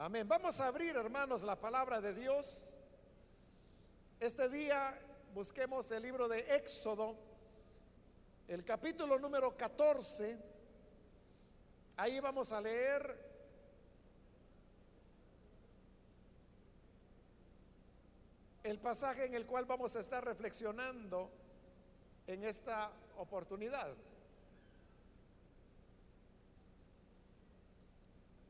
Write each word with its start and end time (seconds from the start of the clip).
Amén. 0.00 0.28
Vamos 0.28 0.60
a 0.60 0.68
abrir, 0.68 0.94
hermanos, 0.94 1.42
la 1.42 1.56
palabra 1.56 2.00
de 2.00 2.14
Dios. 2.14 2.78
Este 4.20 4.48
día 4.48 4.96
busquemos 5.34 5.90
el 5.90 6.04
libro 6.04 6.28
de 6.28 6.38
Éxodo, 6.54 7.16
el 8.46 8.64
capítulo 8.64 9.18
número 9.18 9.56
14. 9.56 10.38
Ahí 11.96 12.20
vamos 12.20 12.52
a 12.52 12.60
leer 12.60 13.28
el 18.62 18.78
pasaje 18.78 19.24
en 19.24 19.34
el 19.34 19.46
cual 19.46 19.64
vamos 19.64 19.96
a 19.96 19.98
estar 19.98 20.24
reflexionando 20.24 21.28
en 22.28 22.44
esta 22.44 22.92
oportunidad. 23.16 23.96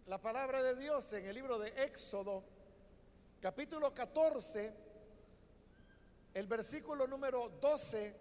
La 0.08 0.16
palabra 0.16 0.62
de 0.62 0.74
Dios 0.74 1.12
en 1.12 1.26
el 1.26 1.34
libro 1.34 1.58
de 1.58 1.68
Éxodo, 1.84 2.42
capítulo 3.42 3.92
14, 3.92 4.72
el 6.32 6.46
versículo 6.46 7.06
número 7.06 7.50
12, 7.60 8.14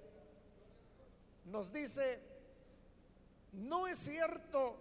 nos 1.45 1.71
dice, 1.71 2.19
no 3.53 3.87
es 3.87 3.99
cierto 3.99 4.75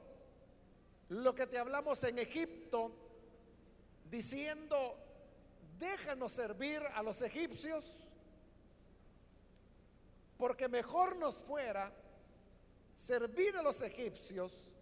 lo 1.10 1.32
que 1.32 1.46
te 1.46 1.58
hablamos 1.58 2.02
en 2.02 2.18
Egipto, 2.18 2.90
diciendo, 4.10 4.98
déjanos 5.78 6.32
servir 6.32 6.82
a 6.92 7.04
los 7.04 7.22
egipcios, 7.22 8.00
porque 10.36 10.66
mejor 10.66 11.14
nos 11.14 11.36
fuera 11.36 11.92
servir 12.94 13.56
a 13.56 13.62
los 13.62 13.80
egipcios 13.80 14.72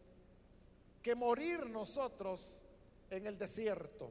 que 1.04 1.14
morir 1.14 1.66
nosotros 1.66 2.62
en 3.10 3.26
el 3.26 3.36
desierto. 3.36 4.10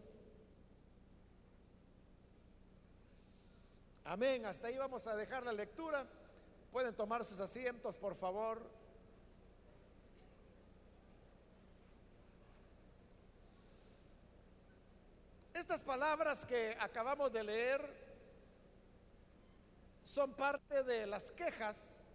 Amén. 4.04 4.46
Hasta 4.46 4.68
ahí 4.68 4.78
vamos 4.78 5.08
a 5.08 5.16
dejar 5.16 5.44
la 5.44 5.54
lectura. 5.54 6.06
Pueden 6.72 6.96
tomar 6.96 7.26
sus 7.26 7.40
asientos, 7.40 7.98
por 7.98 8.14
favor. 8.14 8.62
Estas 15.52 15.84
palabras 15.84 16.46
que 16.46 16.78
acabamos 16.80 17.34
de 17.34 17.44
leer 17.44 18.04
son 20.04 20.36
parte 20.36 20.84
de 20.84 21.08
las 21.08 21.32
quejas 21.32 22.12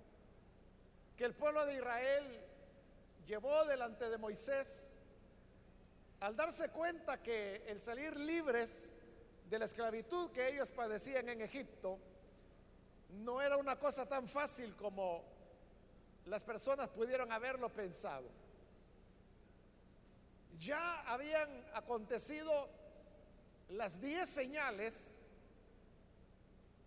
que 1.17 1.25
el 1.25 1.35
pueblo 1.35 1.67
de 1.67 1.75
Israel 1.75 2.48
llevó 3.29 3.63
delante 3.67 4.09
de 4.09 4.17
Moisés 4.17 4.95
al 6.21 6.35
darse 6.35 6.71
cuenta 6.71 7.23
que 7.23 7.63
el 7.69 7.79
salir 7.79 8.17
libres 8.17 8.97
de 9.51 9.59
la 9.59 9.67
esclavitud 9.67 10.31
que 10.31 10.49
ellos 10.49 10.73
padecían 10.73 11.29
en 11.29 11.43
Egipto 11.43 11.99
no 13.11 13.43
era 13.43 13.59
una 13.59 13.79
cosa 13.79 14.07
tan 14.07 14.27
fácil 14.27 14.75
como 14.77 15.23
las 16.25 16.43
personas 16.43 16.89
pudieron 16.89 17.31
haberlo 17.31 17.69
pensado. 17.69 18.27
Ya 20.59 21.03
habían 21.03 21.49
acontecido 21.75 22.69
las 23.69 24.01
diez 24.01 24.29
señales 24.29 25.21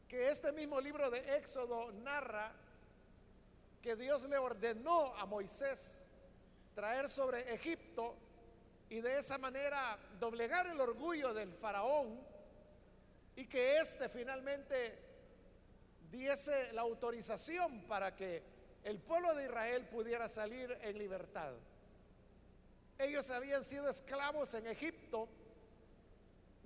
que 0.08 0.30
este 0.30 0.52
mismo 0.52 0.82
libro 0.82 1.10
de 1.12 1.38
Éxodo 1.38 1.92
narra 1.92 2.52
que 3.82 3.96
Dios 3.96 4.24
le 4.24 4.38
ordenó 4.38 5.16
a 5.16 5.26
Moisés 5.26 6.08
traer 6.74 7.10
sobre 7.10 7.54
Egipto 7.54 8.16
y 8.90 9.02
de 9.02 9.20
esa 9.20 9.38
manera 9.38 9.98
doblegar 10.20 10.68
el 10.68 10.80
orgullo 10.80 11.34
del 11.34 11.54
faraón 11.54 12.20
y 13.36 13.46
que 13.48 13.78
éste 13.78 14.10
finalmente 14.10 14.98
diese 16.12 16.74
la 16.74 16.82
autorización 16.82 17.82
para 17.84 18.16
que 18.16 18.44
el 18.84 19.00
pueblo 19.00 19.34
de 19.34 19.46
Israel 19.46 19.88
pudiera 19.88 20.28
salir 20.28 20.78
en 20.82 20.98
libertad. 20.98 21.54
Ellos 22.98 23.30
habían 23.32 23.64
sido 23.64 23.88
esclavos 23.90 24.54
en 24.54 24.68
Egipto 24.68 25.28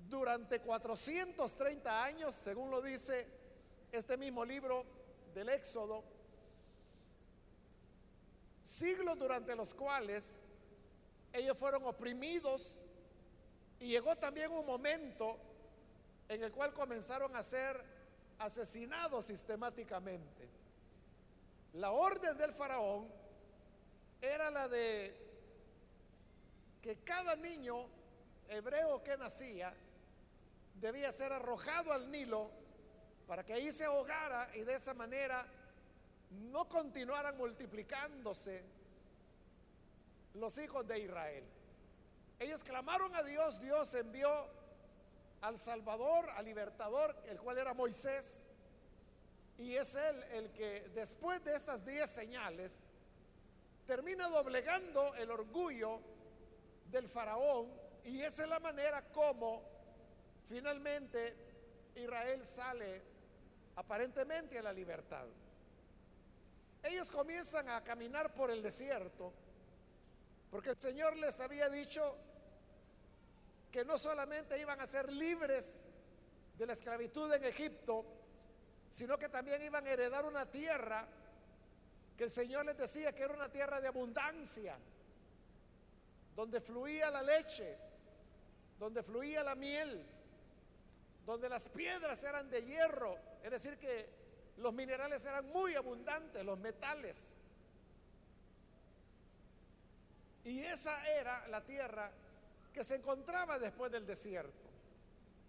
durante 0.10 0.60
430 0.62 2.04
años, 2.04 2.34
según 2.36 2.72
lo 2.72 2.82
dice 2.82 3.28
este 3.92 4.18
mismo 4.18 4.44
libro 4.44 4.86
del 5.34 5.50
Éxodo, 5.50 6.04
siglos 8.66 9.18
durante 9.20 9.56
los 9.56 9.76
cuales 9.76 10.44
ellos 11.32 11.58
fueron 11.58 11.86
oprimidos 11.86 12.92
y 13.80 13.90
llegó 13.90 14.16
también 14.16 14.52
un 14.52 14.66
momento 14.66 15.38
en 16.28 16.44
el 16.44 16.52
cual 16.52 16.74
comenzaron 16.74 17.36
a 17.36 17.44
ser 17.44 17.80
asesinados 18.40 19.26
sistemáticamente. 19.26 20.50
La 21.74 21.92
orden 21.92 22.36
del 22.38 22.54
faraón 22.54 23.08
era 24.20 24.50
la 24.50 24.68
de 24.68 25.16
que 26.82 26.98
cada 27.04 27.36
niño 27.36 27.86
hebreo 28.48 29.04
que 29.04 29.16
nacía 29.18 29.74
debía 30.74 31.12
ser 31.12 31.32
arrojado 31.32 31.94
al 31.94 32.10
Nilo 32.10 32.50
para 33.28 33.46
que 33.46 33.54
ahí 33.54 33.72
se 33.72 33.86
ahogara 33.86 34.50
y 34.56 34.62
de 34.62 34.74
esa 34.74 34.96
manera 34.96 35.46
no 36.52 36.68
continuaran 36.68 37.38
multiplicándose 37.38 38.64
los 40.36 40.58
hijos 40.58 40.88
de 40.88 41.00
Israel. 41.00 41.44
Ellos 42.40 42.64
clamaron 42.64 43.16
a 43.16 43.24
Dios, 43.24 43.62
Dios 43.62 43.94
envió 43.96 44.30
al 45.42 45.58
Salvador, 45.58 46.30
al 46.32 46.46
libertador, 46.46 47.16
el 47.28 47.40
cual 47.40 47.58
era 47.58 47.74
Moisés, 47.74 48.50
y 49.58 49.76
es 49.76 49.96
él 49.96 50.24
el 50.32 50.52
que 50.52 50.90
después 50.94 51.44
de 51.44 51.56
estas 51.56 51.86
diez 51.86 52.10
señales 52.10 52.90
termina 53.88 54.28
doblegando 54.28 55.14
el 55.16 55.32
orgullo 55.32 56.02
del 56.92 57.08
faraón 57.08 57.72
y 58.04 58.22
esa 58.22 58.44
es 58.44 58.50
la 58.50 58.60
manera 58.60 59.02
como 59.12 59.64
finalmente 60.44 61.36
Israel 61.96 62.46
sale 62.46 63.02
aparentemente 63.76 64.60
a 64.60 64.64
la 64.64 64.74
libertad. 64.74 65.26
Ellos 66.86 67.12
comienzan 67.12 67.68
a 67.70 67.84
caminar 67.84 68.34
por 68.34 68.52
el 68.52 68.62
desierto 68.62 69.34
porque 70.56 70.70
el 70.70 70.78
Señor 70.80 71.18
les 71.18 71.38
había 71.42 71.68
dicho 71.68 72.16
que 73.70 73.84
no 73.84 73.98
solamente 73.98 74.58
iban 74.58 74.80
a 74.80 74.88
ser 74.88 75.12
libres 75.12 75.90
de 76.58 76.66
la 76.66 76.72
esclavitud 76.72 77.34
en 77.34 77.44
Egipto, 77.44 78.06
sino 78.90 79.18
que 79.18 79.28
también 79.28 79.62
iban 79.64 79.86
a 79.86 79.90
heredar 79.90 80.26
una 80.26 80.50
tierra 80.50 81.06
que 82.16 82.24
el 82.24 82.32
Señor 82.32 82.66
les 82.66 82.78
decía 82.78 83.14
que 83.14 83.24
era 83.24 83.34
una 83.34 83.50
tierra 83.50 83.82
de 83.82 83.90
abundancia, 83.90 84.78
donde 86.34 86.62
fluía 86.62 87.12
la 87.12 87.22
leche, 87.22 87.78
donde 88.80 89.04
fluía 89.04 89.44
la 89.44 89.56
miel, 89.56 90.06
donde 91.26 91.50
las 91.50 91.68
piedras 91.68 92.24
eran 92.24 92.50
de 92.50 92.64
hierro, 92.64 93.18
es 93.44 93.52
decir, 93.52 93.78
que 93.78 94.15
los 94.58 94.74
minerales 94.74 95.26
eran 95.26 95.48
muy 95.50 95.76
abundantes, 95.76 96.44
los 96.44 96.58
metales. 96.60 97.38
Y 100.44 100.60
esa 100.60 101.06
era 101.12 101.48
la 101.48 101.64
tierra 101.64 102.12
que 102.74 102.84
se 102.84 102.96
encontraba 102.96 103.58
después 103.60 103.92
del 103.92 104.06
desierto. 104.06 104.70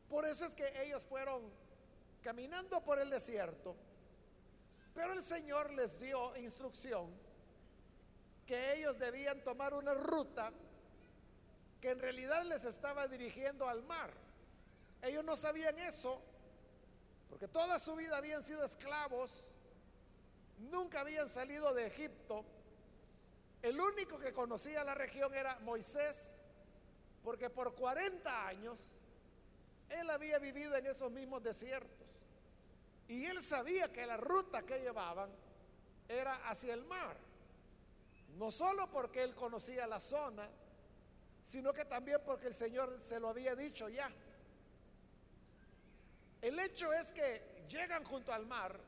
Por 0.08 0.24
eso 0.24 0.44
es 0.46 0.54
que 0.54 0.82
ellos 0.82 1.04
fueron 1.04 1.42
caminando 2.22 2.82
por 2.82 2.98
el 2.98 3.10
desierto, 3.10 3.76
pero 4.94 5.12
el 5.12 5.22
Señor 5.22 5.70
les 5.72 6.00
dio 6.00 6.36
instrucción 6.36 7.10
que 8.46 8.74
ellos 8.74 8.98
debían 8.98 9.42
tomar 9.42 9.74
una 9.74 9.92
ruta 9.94 10.52
que 11.80 11.90
en 11.90 11.98
realidad 11.98 12.44
les 12.44 12.64
estaba 12.64 13.06
dirigiendo 13.06 13.68
al 13.68 13.82
mar. 13.82 14.10
Ellos 15.02 15.24
no 15.24 15.36
sabían 15.36 15.78
eso 15.78 16.22
porque 17.28 17.48
toda 17.48 17.78
su 17.78 17.94
vida 17.96 18.16
habían 18.16 18.42
sido 18.42 18.64
esclavos, 18.64 19.52
nunca 20.58 21.00
habían 21.00 21.28
salido 21.28 21.72
de 21.74 21.86
Egipto. 21.86 22.44
El 23.62 23.80
único 23.80 24.18
que 24.18 24.32
conocía 24.32 24.84
la 24.84 24.94
región 24.94 25.34
era 25.34 25.58
Moisés, 25.60 26.42
porque 27.22 27.50
por 27.50 27.74
40 27.74 28.46
años 28.46 28.98
él 29.88 30.08
había 30.10 30.38
vivido 30.38 30.74
en 30.76 30.86
esos 30.86 31.10
mismos 31.10 31.42
desiertos. 31.42 32.06
Y 33.08 33.24
él 33.24 33.40
sabía 33.42 33.92
que 33.92 34.06
la 34.06 34.16
ruta 34.16 34.62
que 34.62 34.80
llevaban 34.80 35.30
era 36.08 36.48
hacia 36.48 36.74
el 36.74 36.84
mar. 36.84 37.16
No 38.36 38.50
solo 38.50 38.90
porque 38.90 39.22
él 39.22 39.34
conocía 39.34 39.86
la 39.86 40.00
zona, 40.00 40.48
sino 41.40 41.72
que 41.72 41.84
también 41.84 42.20
porque 42.24 42.48
el 42.48 42.54
Señor 42.54 43.00
se 43.00 43.20
lo 43.20 43.28
había 43.28 43.54
dicho 43.54 43.88
ya. 43.88 44.10
El 46.42 46.58
hecho 46.60 46.92
es 46.92 47.12
que 47.12 47.64
llegan 47.68 48.04
junto 48.04 48.32
al 48.32 48.46
mar 48.46 48.78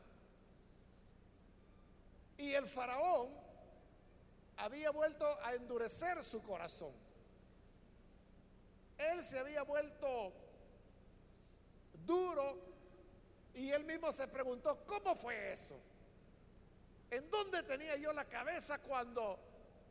y 2.36 2.54
el 2.54 2.66
faraón 2.66 3.28
había 4.56 4.90
vuelto 4.90 5.26
a 5.42 5.54
endurecer 5.54 6.22
su 6.22 6.42
corazón. 6.42 6.92
él 8.98 9.22
se 9.22 9.38
había 9.38 9.62
vuelto 9.62 10.32
duro 12.04 12.58
y 13.54 13.70
él 13.70 13.84
mismo 13.84 14.10
se 14.12 14.26
preguntó, 14.28 14.84
¿cómo 14.86 15.14
fue 15.14 15.52
eso? 15.52 15.78
¿En 17.10 17.30
dónde 17.30 17.62
tenía 17.62 17.96
yo 17.96 18.12
la 18.12 18.24
cabeza 18.24 18.78
cuando 18.78 19.38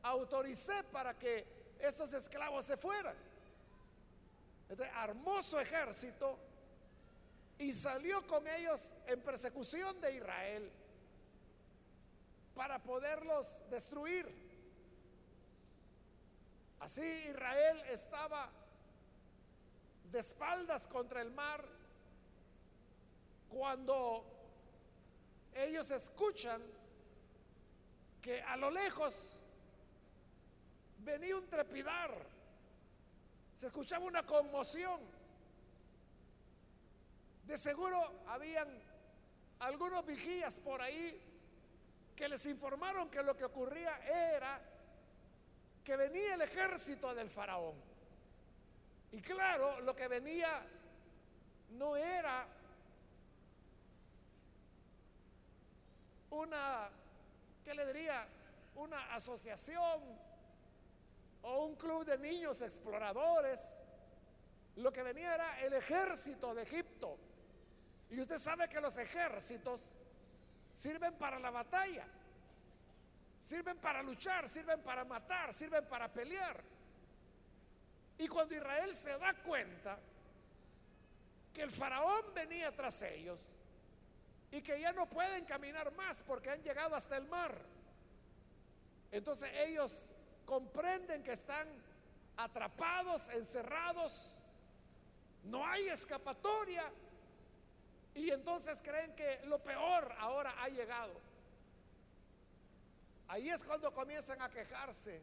autoricé 0.03 0.83
para 0.85 1.17
que 1.17 1.45
estos 1.79 2.13
esclavos 2.13 2.65
se 2.65 2.77
fueran? 2.77 3.15
Este 4.69 4.83
armó 4.89 5.41
su 5.41 5.57
ejército 5.59 6.37
y 7.59 7.73
salió 7.73 8.25
con 8.27 8.47
ellos 8.47 8.93
en 9.07 9.21
persecución 9.21 9.99
de 10.01 10.15
Israel 10.15 10.71
para 12.55 12.81
poderlos 12.81 13.63
destruir. 13.69 14.27
Así 16.79 17.01
Israel 17.01 17.81
estaba 17.89 18.49
de 20.11 20.19
espaldas 20.19 20.87
contra 20.87 21.21
el 21.21 21.31
mar 21.31 21.63
cuando 23.49 24.25
ellos 25.55 25.89
escuchan 25.91 26.61
que 28.21 28.41
a 28.41 28.57
lo 28.57 28.69
lejos 28.69 29.39
venía 30.99 31.35
un 31.35 31.47
trepidar, 31.47 32.11
se 33.55 33.67
escuchaba 33.67 34.05
una 34.05 34.23
conmoción. 34.23 35.16
De 37.47 37.57
seguro 37.57 38.23
habían 38.27 38.67
algunos 39.59 40.05
vigías 40.05 40.59
por 40.59 40.81
ahí 40.81 41.21
que 42.13 42.27
les 42.27 42.45
informaron 42.45 43.09
que 43.09 43.23
lo 43.23 43.37
que 43.37 43.45
ocurría 43.45 43.97
era 44.05 44.61
que 45.81 45.95
venía 45.95 46.33
el 46.33 46.41
ejército 46.41 47.15
del 47.15 47.29
faraón. 47.29 47.75
Y 49.13 49.21
claro, 49.21 49.79
lo 49.79 49.95
que 49.95 50.09
venía 50.09 50.49
no 51.69 51.95
era 51.95 52.45
una, 56.31 56.89
¿qué 57.63 57.73
le 57.73 57.85
diría? 57.85 58.27
Una 58.75 59.13
asociación 59.15 60.19
o 61.43 61.65
un 61.65 61.77
club 61.77 62.03
de 62.03 62.17
niños 62.17 62.61
exploradores. 62.61 63.85
Lo 64.75 64.91
que 64.91 65.03
venía 65.03 65.33
era 65.35 65.59
el 65.61 65.73
ejército 65.73 66.53
de 66.53 66.63
Egipto. 66.63 67.06
Y 68.17 68.21
usted 68.21 68.39
sabe 68.39 68.67
que 68.67 68.81
los 68.81 68.97
ejércitos 68.97 69.95
sirven 70.73 71.13
para 71.19 71.37
la 71.37 71.51
batalla, 71.51 72.03
sirven 73.37 73.77
para 73.77 74.01
luchar, 74.01 74.49
sirven 74.49 74.81
para 74.81 75.05
matar, 75.05 75.53
sirven 75.53 75.85
para 75.85 76.11
pelear. 76.11 76.59
Y 78.17 78.27
cuando 78.27 78.55
Israel 78.55 78.95
se 78.95 79.15
da 79.19 79.35
cuenta 79.35 79.99
que 81.53 81.61
el 81.61 81.69
faraón 81.69 82.33
venía 82.33 82.75
tras 82.75 83.03
ellos 83.03 83.39
y 84.49 84.63
que 84.63 84.81
ya 84.81 84.93
no 84.93 85.07
pueden 85.07 85.45
caminar 85.45 85.93
más 85.93 86.23
porque 86.23 86.49
han 86.49 86.63
llegado 86.63 86.95
hasta 86.95 87.17
el 87.17 87.27
mar, 87.27 87.55
entonces 89.11 89.51
ellos 89.57 90.09
comprenden 90.43 91.21
que 91.21 91.33
están 91.33 91.67
atrapados, 92.35 93.29
encerrados, 93.29 94.39
no 95.43 95.63
hay 95.67 95.89
escapatoria 95.89 96.91
y 98.17 98.31
entonces 98.31 98.81
creen 98.81 99.15
que 99.15 99.41
lo 99.45 99.61
peor 99.61 100.11
ahora 100.17 100.55
ha 100.63 100.67
llegado. 100.69 101.13
Ahí 103.27 103.47
es 103.49 103.63
cuando 103.63 103.93
comienzan 103.93 104.41
a 104.41 104.49
quejarse 104.49 105.21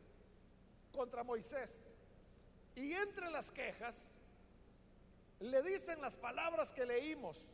contra 0.92 1.24
Moisés. 1.24 1.96
Y 2.76 2.92
entre 2.92 3.30
las 3.30 3.50
quejas 3.50 4.18
le 5.40 5.60
dicen 5.62 6.00
las 6.00 6.16
palabras 6.16 6.72
que 6.72 6.86
leímos. 6.86 7.46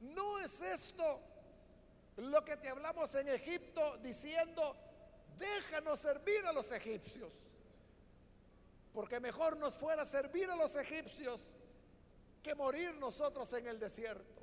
¿No 0.00 0.40
es 0.40 0.62
esto 0.62 1.20
lo 2.16 2.44
que 2.44 2.56
te 2.56 2.68
hablamos 2.68 3.14
en 3.14 3.28
Egipto 3.28 3.98
diciendo, 3.98 4.76
déjanos 5.38 6.00
servir 6.00 6.44
a 6.44 6.52
los 6.52 6.72
egipcios? 6.72 7.32
Porque 8.92 9.20
mejor 9.20 9.56
nos 9.58 9.78
fuera 9.78 10.04
servir 10.04 10.50
a 10.50 10.56
los 10.56 10.74
egipcios 10.74 11.54
que 12.42 12.54
morir 12.54 12.94
nosotros 12.94 13.52
en 13.52 13.66
el 13.66 13.78
desierto. 13.78 14.42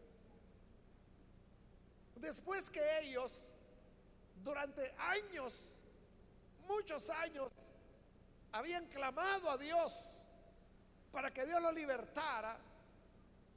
Después 2.16 2.70
que 2.70 3.00
ellos, 3.00 3.50
durante 4.44 4.94
años, 4.98 5.68
muchos 6.68 7.10
años, 7.10 7.52
habían 8.52 8.86
clamado 8.88 9.50
a 9.50 9.58
Dios 9.58 10.12
para 11.12 11.32
que 11.32 11.46
Dios 11.46 11.62
los 11.62 11.74
libertara, 11.74 12.58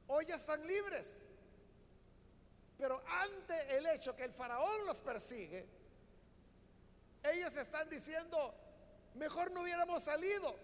hoy 0.08 0.26
ya 0.26 0.34
están 0.34 0.66
libres. 0.66 1.30
Pero 2.76 3.02
ante 3.06 3.76
el 3.76 3.86
hecho 3.86 4.14
que 4.14 4.24
el 4.24 4.32
faraón 4.32 4.86
los 4.86 5.00
persigue, 5.00 5.66
ellos 7.24 7.56
están 7.56 7.88
diciendo, 7.88 8.54
mejor 9.14 9.50
no 9.50 9.62
hubiéramos 9.62 10.02
salido. 10.02 10.54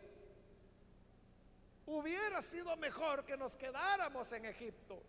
Hubiera 1.87 2.41
sido 2.41 2.77
mejor 2.77 3.25
que 3.25 3.37
nos 3.37 3.57
quedáramos 3.57 4.33
en 4.33 4.47
Egipto, 4.47 5.03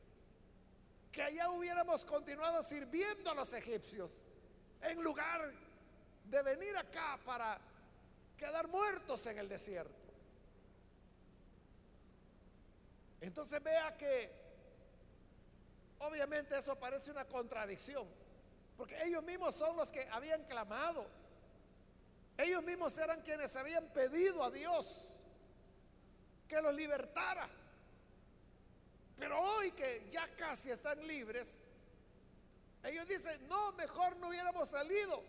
que 1.12 1.24
allá 1.24 1.50
hubiéramos 1.50 2.04
continuado 2.06 2.62
sirviendo 2.62 3.31
a 3.31 3.33
los 3.33 3.54
egipcios, 3.54 4.24
en 4.81 5.01
lugar 5.01 5.54
de 6.25 6.42
venir 6.42 6.75
acá 6.75 7.18
para 7.24 7.57
quedar 8.38 8.68
muertos 8.68 9.25
en 9.27 9.38
el 9.38 9.48
desierto. 9.48 10.06
Entonces 13.21 13.63
vea 13.63 13.95
que 13.95 14.30
obviamente 16.00 16.57
eso 16.57 16.75
parece 16.78 17.12
una 17.12 17.25
contradicción, 17.25 18.06
porque 18.75 19.01
ellos 19.04 19.24
mismos 19.24 19.56
son 19.56 19.78
los 19.78 19.92
que 19.92 20.06
habían 20.12 20.44
clamado, 20.44 21.07
ellos 22.38 22.62
mismos 22.63 22.98
eran 22.98 23.21
quienes 23.21 23.56
habían 23.56 23.88
pedido 23.88 24.44
a 24.44 24.51
Dios 24.51 25.15
que 26.47 26.62
los 26.62 26.74
libertara. 26.74 27.50
Pero 29.18 29.42
hoy 29.42 29.71
que 29.71 30.07
ya 30.12 30.27
casi 30.36 30.71
están 30.71 31.06
libres, 31.07 31.65
ellos 32.83 33.07
dicen, 33.07 33.47
no, 33.47 33.71
mejor 33.74 34.15
no 34.18 34.30
hubiéramos 34.30 34.69
salido. 34.69 35.24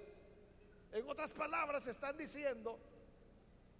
En 0.92 1.08
otras 1.08 1.32
palabras, 1.32 1.86
están 1.86 2.16
diciendo, 2.16 2.78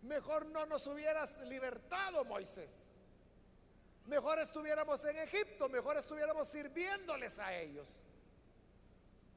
mejor 0.02 0.46
no 0.46 0.66
nos 0.66 0.86
hubieras 0.86 1.40
libertado, 1.40 2.24
Moisés. 2.24 2.90
Mejor 4.06 4.38
estuviéramos 4.38 5.04
en 5.04 5.18
Egipto, 5.18 5.68
mejor 5.68 5.96
estuviéramos 5.96 6.48
sirviéndoles 6.48 7.38
a 7.38 7.54
ellos. 7.54 7.88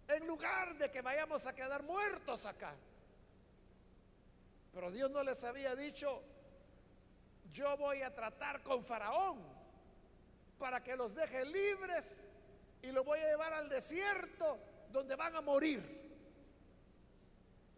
En 0.07 0.27
lugar 0.27 0.75
de 0.77 0.89
que 0.91 1.01
vayamos 1.01 1.45
a 1.45 1.53
quedar 1.53 1.83
muertos 1.83 2.45
acá. 2.45 2.73
Pero 4.73 4.91
Dios 4.91 5.09
no 5.09 5.23
les 5.23 5.43
había 5.43 5.75
dicho, 5.75 6.21
yo 7.51 7.75
voy 7.77 8.01
a 8.01 8.13
tratar 8.13 8.61
con 8.61 8.83
Faraón 8.83 9.39
para 10.57 10.83
que 10.83 10.95
los 10.95 11.15
deje 11.15 11.45
libres 11.45 12.29
y 12.81 12.91
los 12.91 13.05
voy 13.05 13.19
a 13.19 13.27
llevar 13.29 13.53
al 13.53 13.69
desierto 13.69 14.59
donde 14.91 15.15
van 15.15 15.35
a 15.35 15.41
morir. 15.41 15.97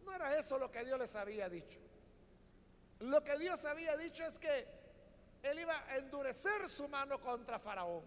No 0.04 0.14
era 0.14 0.38
eso 0.38 0.58
lo 0.58 0.72
que 0.72 0.84
Dios 0.84 1.00
les 1.00 1.16
había 1.16 1.48
dicho. 1.48 1.80
Lo 3.00 3.24
que 3.24 3.38
Dios 3.38 3.66
había 3.66 3.98
dicho 3.98 4.24
es 4.24 4.38
que 4.38 4.68
Él 5.44 5.60
iba 5.60 5.76
a 5.88 5.98
endurecer 5.98 6.68
su 6.68 6.88
mano 6.88 7.20
contra 7.20 7.58
Faraón, 7.58 8.04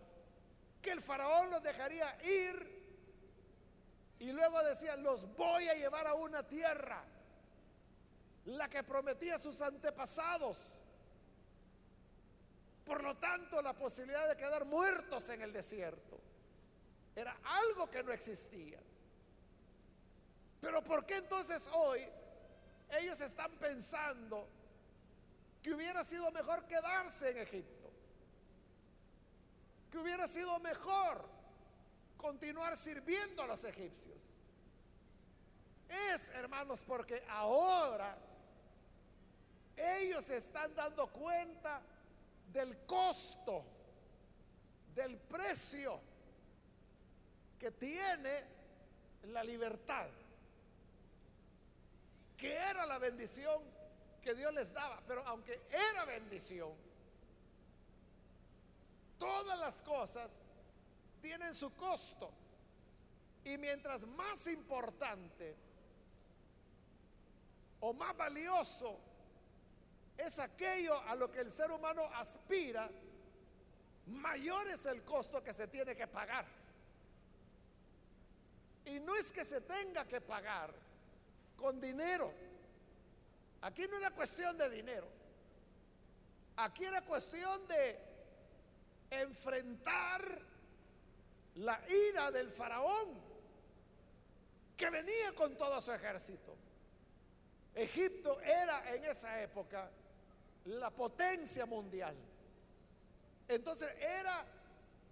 que 0.81 0.93
el 0.93 1.01
Faraón 1.01 1.51
los 1.51 1.63
dejaría 1.63 2.17
ir 2.25 2.85
y 4.19 4.33
luego 4.33 4.63
decía, 4.63 4.97
los 4.97 5.35
voy 5.37 5.69
a 5.69 5.75
llevar 5.75 6.07
a 6.07 6.15
una 6.15 6.47
tierra, 6.47 7.05
la 8.47 8.69
que 8.69 8.85
prometía 8.85 9.35
a 9.35 9.39
sus 9.39 9.61
antepasados 9.61 10.81
por 12.85 13.03
lo 13.03 13.17
tanto, 13.17 13.63
la 13.63 13.73
posibilidad 13.73 14.29
de 14.29 14.37
quedar 14.37 14.65
muertos 14.67 15.29
en 15.31 15.41
el 15.43 15.53
desierto 15.53 16.21
era 17.17 17.37
algo 17.45 17.89
que 17.91 18.03
no 18.03 18.13
existía. 18.13 18.79
Pero 20.61 20.83
¿por 20.85 21.07
qué 21.07 21.17
entonces 21.17 21.69
hoy 21.73 22.07
ellos 22.99 23.21
están 23.21 23.53
pensando 23.53 24.49
que 25.63 25.73
hubiera 25.73 26.05
sido 26.05 26.31
mejor 26.31 26.67
quedarse 26.67 27.31
en 27.31 27.39
Egipto? 27.39 27.91
Que 29.91 29.99
hubiera 29.99 30.27
sido 30.27 30.59
mejor 30.61 31.25
continuar 32.19 32.77
sirviendo 32.77 33.43
a 33.43 33.47
los 33.47 33.65
egipcios. 33.65 34.21
Es, 35.89 36.31
hermanos, 36.31 36.83
porque 36.87 37.25
ahora 37.29 38.17
ellos 39.77 40.29
están 40.31 40.75
dando 40.75 41.07
cuenta 41.09 41.81
del 42.55 42.87
costo, 42.87 43.63
del 44.95 45.19
precio 45.19 46.01
que 47.59 47.71
tiene 47.73 48.45
la 49.25 49.45
libertad, 49.45 50.09
que 52.39 52.55
era 52.55 52.87
la 52.87 52.99
bendición 52.99 53.63
que 54.23 54.35
Dios 54.35 54.55
les 54.55 54.73
daba, 54.73 55.03
pero 55.07 55.27
aunque 55.27 55.61
era 55.71 56.07
bendición, 56.07 56.73
Todas 59.19 59.59
las 59.59 59.83
cosas 59.83 60.43
tienen 61.23 61.55
su 61.55 61.75
costo. 61.75 62.31
Y 63.45 63.57
mientras 63.57 64.07
más 64.07 64.47
importante 64.49 65.57
o 67.81 67.93
más 67.93 68.17
valioso 68.17 68.99
es 70.17 70.39
aquello 70.39 71.01
a 71.03 71.15
lo 71.17 71.31
que 71.31 71.41
el 71.41 71.51
ser 71.51 71.71
humano 71.71 72.03
aspira, 72.15 72.89
mayor 74.07 74.69
es 74.69 74.87
el 74.87 75.03
costo 75.03 75.43
que 75.43 75.53
se 75.53 75.67
tiene 75.69 75.97
que 75.97 76.07
pagar. 76.07 76.47
Y 78.85 79.01
no 79.01 79.17
es 79.17 79.33
que 79.33 79.45
se 79.45 79.63
tenga 79.63 80.05
que 80.07 80.21
pagar 80.21 80.73
con 81.57 81.81
dinero. 81.81 82.33
Aquí 83.63 83.87
no 83.89 83.97
era 83.97 84.11
cuestión 84.11 84.57
de 84.59 84.69
dinero. 84.69 85.09
Aquí 86.57 86.85
era 86.85 87.01
cuestión 87.03 87.67
de 87.67 87.99
enfrentar 89.11 90.43
la 91.57 91.81
ira 91.89 92.31
del 92.31 92.51
faraón 92.51 93.23
que 94.77 94.91
venía 94.91 95.35
con 95.35 95.57
todo 95.57 95.81
su 95.81 95.93
ejército. 95.93 96.57
Egipto 97.75 98.41
era 98.41 98.95
en 98.95 99.05
esa 99.05 99.41
época 99.43 99.91
la 100.65 100.91
potencia 100.91 101.67
mundial. 101.67 102.17
Entonces 103.49 103.91
era 104.01 104.45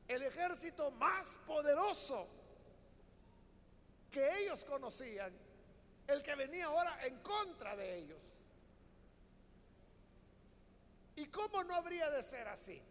el 0.09 0.23
ejército 0.23 0.90
más 0.92 1.38
poderoso 1.47 2.28
que 4.11 4.40
ellos 4.40 4.64
conocían, 4.64 5.32
el 6.06 6.23
que 6.23 6.35
venía 6.35 6.66
ahora 6.66 7.04
en 7.06 7.18
contra 7.21 7.76
de 7.76 7.97
ellos. 7.97 8.23
¿Y 11.16 11.26
cómo 11.26 11.62
no 11.64 11.75
habría 11.75 12.11
de 12.11 12.23
ser 12.23 12.49
así? 12.49 12.82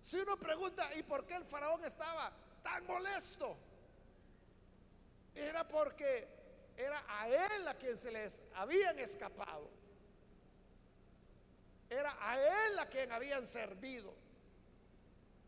Si 0.00 0.18
uno 0.18 0.38
pregunta, 0.38 0.88
¿y 0.94 1.02
por 1.02 1.26
qué 1.26 1.36
el 1.36 1.44
faraón 1.44 1.84
estaba 1.84 2.32
tan 2.62 2.86
molesto? 2.86 3.56
Era 5.34 5.66
porque 5.68 6.28
era 6.76 7.04
a 7.06 7.28
él 7.28 7.68
a 7.68 7.74
quien 7.74 7.96
se 7.96 8.10
les 8.10 8.42
habían 8.54 8.98
escapado. 8.98 9.79
Era 11.90 12.16
a 12.20 12.38
él 12.38 12.78
a 12.78 12.86
quien 12.86 13.10
habían 13.10 13.44
servido. 13.44 14.14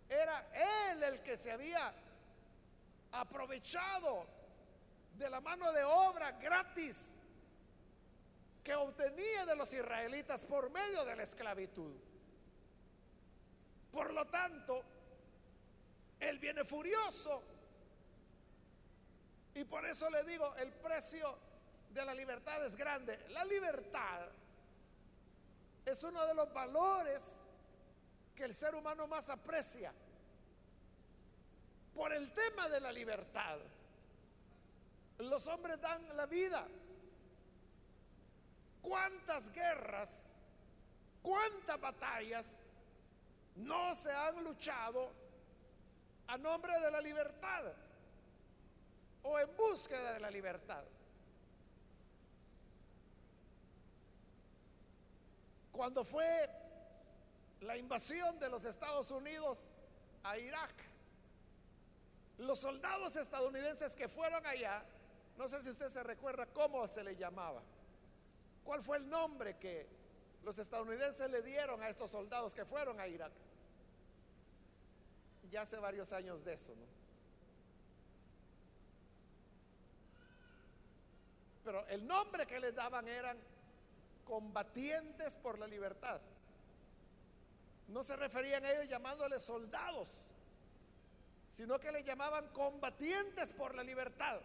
Era 0.09 0.91
él 0.91 1.03
el 1.05 1.23
que 1.23 1.37
se 1.37 1.53
había 1.53 1.95
aprovechado 3.13 4.27
de 5.15 5.31
la 5.31 5.41
mano 5.41 5.73
de 5.73 5.85
obra 5.85 6.33
gratis 6.33 7.23
que 8.65 8.75
obtenía 8.75 9.47
de 9.47 9.55
los 9.55 9.73
israelitas 9.73 10.45
por 10.47 10.69
medio 10.71 11.05
de 11.05 11.17
la 11.17 11.23
esclavitud. 11.23 11.95
Por 13.93 14.13
lo 14.13 14.27
tanto, 14.27 14.83
él 16.19 16.39
viene 16.39 16.65
furioso. 16.65 17.43
Y 19.55 19.65
por 19.65 19.85
eso 19.87 20.09
le 20.11 20.25
digo, 20.25 20.55
el 20.57 20.73
precio 20.73 21.39
de 21.91 22.05
la 22.05 22.15
libertad 22.15 22.65
es 22.65 22.77
grande. 22.77 23.19
La 23.29 23.45
libertad 23.45 24.29
es 25.85 26.03
uno 26.05 26.27
de 26.27 26.35
los 26.35 26.53
valores 26.53 27.47
que 28.35 28.45
el 28.45 28.55
ser 28.55 28.75
humano 28.75 29.07
más 29.07 29.29
aprecia. 29.31 29.93
Por 31.95 32.13
el 32.13 32.33
tema 32.33 32.69
de 32.69 32.81
la 32.81 32.91
libertad, 32.91 33.59
los 35.19 35.47
hombres 35.47 35.81
dan 35.81 36.17
la 36.17 36.27
vida. 36.27 36.67
¿Cuántas 38.81 39.53
guerras, 39.53 40.35
cuántas 41.23 41.81
batallas 41.81 42.67
no 43.57 43.95
se 43.95 44.11
han 44.11 44.43
luchado 44.43 45.11
a 46.27 46.37
nombre 46.39 46.79
de 46.81 46.91
la 46.91 47.01
libertad 47.01 47.73
o 49.23 49.39
en 49.39 49.57
búsqueda 49.57 50.15
de 50.15 50.21
la 50.21 50.31
libertad? 50.31 50.83
Cuando 55.73 56.05
fue 56.05 56.51
la 57.63 57.77
invasión 57.77 58.39
de 58.39 58.49
los 58.49 58.65
Estados 58.65 59.11
Unidos 59.11 59.73
a 60.23 60.39
Irak, 60.39 60.73
los 62.39 62.59
soldados 62.59 63.17
estadounidenses 63.17 63.95
que 63.95 64.09
fueron 64.09 64.45
allá, 64.47 64.85
no 65.37 65.49
sé 65.49 65.63
si 65.63 65.71
usted 65.71 65.89
se 65.89 66.03
recuerda 66.03 66.47
cómo 66.47 66.87
se 66.87 67.03
le 67.03 67.17
llamaba, 67.17 67.63
cuál 68.65 68.83
fue 68.83 68.99
el 68.99 69.09
nombre 69.09 69.57
que 69.57 69.89
los 70.45 70.59
estadounidenses 70.59 71.31
le 71.31 71.41
dieron 71.43 71.83
a 71.83 71.89
estos 71.89 72.11
soldados 72.11 72.55
que 72.55 72.65
fueron 72.65 73.01
a 73.01 73.07
Irak. 73.07 73.33
Ya 75.51 75.63
hace 75.63 75.79
varios 75.79 76.13
años 76.13 76.45
de 76.45 76.55
eso, 76.55 76.75
¿no? 76.75 76.87
Pero 81.65 81.87
el 81.89 82.07
nombre 82.07 82.47
que 82.47 82.59
les 82.59 82.75
daban 82.75 83.07
eran 83.07 83.39
combatientes 84.33 85.37
por 85.37 85.59
la 85.59 85.67
libertad. 85.67 86.19
No 87.89 88.03
se 88.03 88.17
referían 88.17 88.65
a 88.65 88.71
ellos 88.71 88.89
llamándoles 88.89 89.43
soldados, 89.43 90.25
sino 91.47 91.79
que 91.79 91.93
le 91.93 92.03
llamaban 92.03 92.49
combatientes 92.49 93.53
por 93.53 93.75
la 93.75 93.83
libertad. 93.83 94.41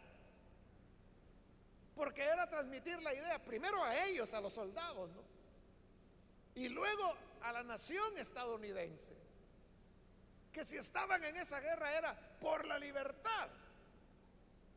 Porque 1.95 2.21
era 2.21 2.49
transmitir 2.49 3.01
la 3.01 3.13
idea 3.13 3.41
primero 3.41 3.81
a 3.81 4.05
ellos, 4.07 4.33
a 4.33 4.41
los 4.41 4.51
soldados, 4.51 5.09
¿no? 5.11 5.21
y 6.55 6.67
luego 6.67 7.15
a 7.43 7.53
la 7.53 7.63
nación 7.63 8.17
estadounidense, 8.17 9.15
que 10.51 10.65
si 10.65 10.75
estaban 10.75 11.23
en 11.23 11.37
esa 11.37 11.61
guerra 11.61 11.97
era 11.97 12.13
por 12.41 12.65
la 12.65 12.77
libertad. 12.77 13.47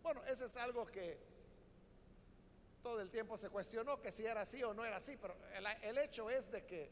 Bueno, 0.04 0.22
eso 0.26 0.44
es 0.44 0.56
algo 0.56 0.86
que 0.86 1.29
todo 2.82 3.00
el 3.00 3.10
tiempo 3.10 3.36
se 3.36 3.50
cuestionó 3.50 4.00
que 4.00 4.10
si 4.10 4.24
era 4.24 4.42
así 4.42 4.62
o 4.62 4.74
no 4.74 4.84
era 4.84 4.96
así, 4.96 5.16
pero 5.16 5.36
el, 5.82 5.98
hecho 5.98 6.30
es 6.30 6.50
de 6.50 6.64
que 6.64 6.90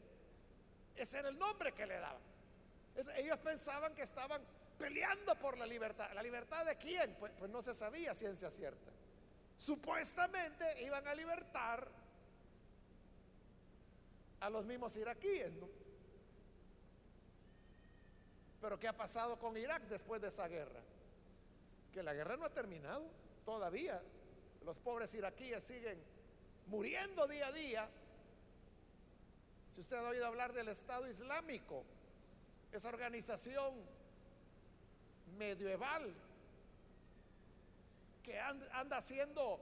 ese 0.95 1.19
era 1.19 1.29
el 1.29 1.37
nombre 1.37 1.73
que 1.73 1.85
le 1.85 1.99
daban. 1.99 2.21
Ellos 3.15 3.37
pensaban 3.39 3.95
que 3.95 4.03
estaban 4.03 4.41
peleando 4.77 5.35
por 5.35 5.57
la 5.57 5.65
libertad. 5.65 6.11
¿La 6.13 6.21
libertad 6.21 6.65
de 6.65 6.75
quién? 6.77 7.15
Pues, 7.19 7.31
pues 7.37 7.49
no 7.49 7.61
se 7.61 7.73
sabía 7.73 8.13
ciencia 8.13 8.49
cierta. 8.49 8.91
Supuestamente 9.57 10.83
iban 10.83 11.05
a 11.07 11.15
libertar 11.15 11.87
a 14.39 14.49
los 14.49 14.65
mismos 14.65 14.95
iraquíes, 14.95 15.51
¿no? 15.53 15.67
Pero 18.61 18.79
¿qué 18.79 18.87
ha 18.87 18.95
pasado 18.95 19.37
con 19.37 19.55
Irak 19.57 19.83
después 19.83 20.21
de 20.21 20.27
esa 20.27 20.47
guerra? 20.47 20.81
Que 21.93 22.03
la 22.03 22.13
guerra 22.13 22.37
no 22.37 22.45
ha 22.45 22.49
terminado 22.49 23.05
todavía. 23.45 24.01
Los 24.65 24.79
pobres 24.79 25.13
iraquíes 25.15 25.63
siguen 25.63 25.97
muriendo 26.67 27.27
día 27.27 27.47
a 27.47 27.51
día. 27.51 27.89
Si 29.73 29.81
usted 29.81 29.97
ha 29.97 30.09
oído 30.09 30.25
hablar 30.25 30.53
del 30.53 30.67
Estado 30.67 31.07
Islámico, 31.07 31.83
esa 32.71 32.89
organización 32.89 33.73
medieval 35.37 36.13
que 38.23 38.39
anda 38.39 38.97
haciendo 38.97 39.59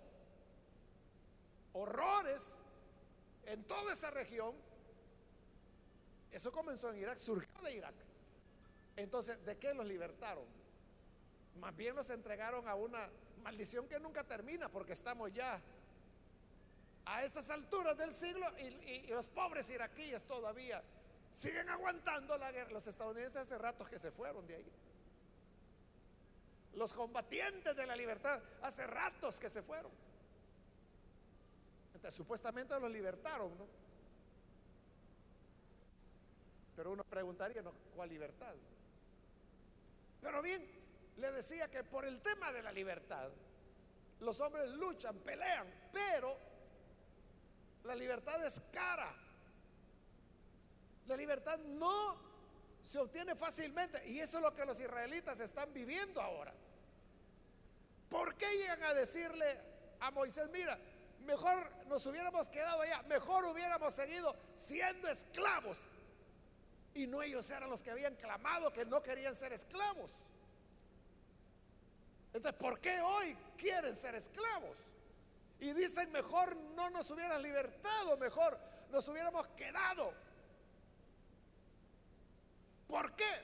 horrores 1.73 2.41
en 3.45 3.63
toda 3.63 3.93
esa 3.93 4.11
región, 4.11 4.55
eso 6.31 6.51
comenzó 6.51 6.91
en 6.91 6.97
Irak, 6.97 7.17
surgió 7.17 7.61
de 7.61 7.75
Irak. 7.75 7.95
Entonces, 8.95 9.43
¿de 9.45 9.57
qué 9.57 9.73
los 9.73 9.85
libertaron? 9.85 10.45
Más 11.59 11.75
bien 11.75 11.95
los 11.95 12.09
entregaron 12.09 12.67
a 12.67 12.75
una 12.75 13.09
maldición 13.43 13.87
que 13.87 13.99
nunca 13.99 14.23
termina 14.23 14.69
porque 14.69 14.93
estamos 14.93 15.33
ya 15.33 15.61
a 17.05 17.23
estas 17.23 17.49
alturas 17.49 17.97
del 17.97 18.13
siglo 18.13 18.45
y, 18.59 19.07
los 19.07 19.29
pobres 19.29 19.69
iraquíes 19.69 20.25
todavía 20.25 20.83
siguen 21.31 21.69
aguantando 21.69 22.37
la 22.37 22.51
guerra. 22.51 22.71
Los 22.71 22.87
estadounidenses 22.87 23.41
hace 23.41 23.57
ratos 23.57 23.87
que 23.87 23.97
se 23.97 24.11
fueron 24.11 24.45
de 24.45 24.55
ahí. 24.55 24.71
Los 26.73 26.93
combatientes 26.93 27.75
de 27.75 27.85
la 27.85 27.95
libertad 27.95 28.41
hace 28.61 28.85
ratos 28.85 29.39
que 29.39 29.49
se 29.49 29.63
fueron. 29.63 29.91
Entonces, 31.93 32.13
supuestamente 32.13 32.79
los 32.79 32.91
libertaron, 32.91 33.57
¿no? 33.57 33.65
Pero 36.75 36.91
uno 36.91 37.03
preguntaría, 37.03 37.61
¿no? 37.63 37.73
¿cuál 37.95 38.09
libertad? 38.09 38.53
Pero 40.21 40.41
bien, 40.43 40.63
le 41.17 41.31
decía 41.31 41.69
que 41.69 41.83
por 41.83 42.05
el 42.05 42.21
tema 42.21 42.51
de 42.51 42.61
la 42.61 42.71
libertad, 42.71 43.29
los 44.19 44.39
hombres 44.39 44.69
luchan, 44.69 45.17
pelean, 45.19 45.67
pero 45.91 46.37
la 47.83 47.95
libertad 47.95 48.43
es 48.45 48.61
cara. 48.71 49.13
La 51.07 51.15
libertad 51.15 51.57
no 51.57 52.17
se 52.81 52.99
obtiene 52.99 53.35
fácilmente 53.35 54.07
y 54.07 54.19
eso 54.19 54.37
es 54.37 54.43
lo 54.43 54.53
que 54.53 54.65
los 54.65 54.79
israelitas 54.79 55.39
están 55.39 55.73
viviendo 55.73 56.21
ahora. 56.21 56.53
¿Por 58.09 58.35
qué 58.35 58.57
llegan 58.57 58.83
a 58.83 58.93
decirle 58.93 59.59
a 59.99 60.11
Moisés, 60.11 60.49
mira, 60.51 60.77
mejor 61.25 61.69
nos 61.87 62.05
hubiéramos 62.05 62.47
quedado 62.49 62.81
allá, 62.81 63.01
mejor 63.03 63.45
hubiéramos 63.45 63.93
seguido 63.93 64.35
siendo 64.55 65.07
esclavos 65.07 65.79
Y 66.93 67.07
no 67.07 67.21
ellos 67.21 67.49
eran 67.51 67.69
los 67.69 67.83
que 67.83 67.91
habían 67.91 68.15
clamado 68.15 68.71
que 68.71 68.85
no 68.85 69.01
querían 69.01 69.35
ser 69.35 69.53
esclavos. 69.53 70.11
Entonces, 72.37 72.61
¿por 72.61 72.79
qué 72.79 73.01
hoy 73.01 73.35
quieren 73.57 73.95
ser 73.95 74.13
esclavos? 74.13 74.77
Y 75.59 75.73
dicen, 75.73 76.11
mejor 76.11 76.55
no 76.55 76.91
nos 76.91 77.09
hubieran 77.09 77.41
libertado, 77.41 78.15
mejor 78.17 78.59
nos 78.91 79.07
hubiéramos 79.07 79.47
quedado. 79.47 80.13
¿Por 82.87 83.15
qué? 83.15 83.41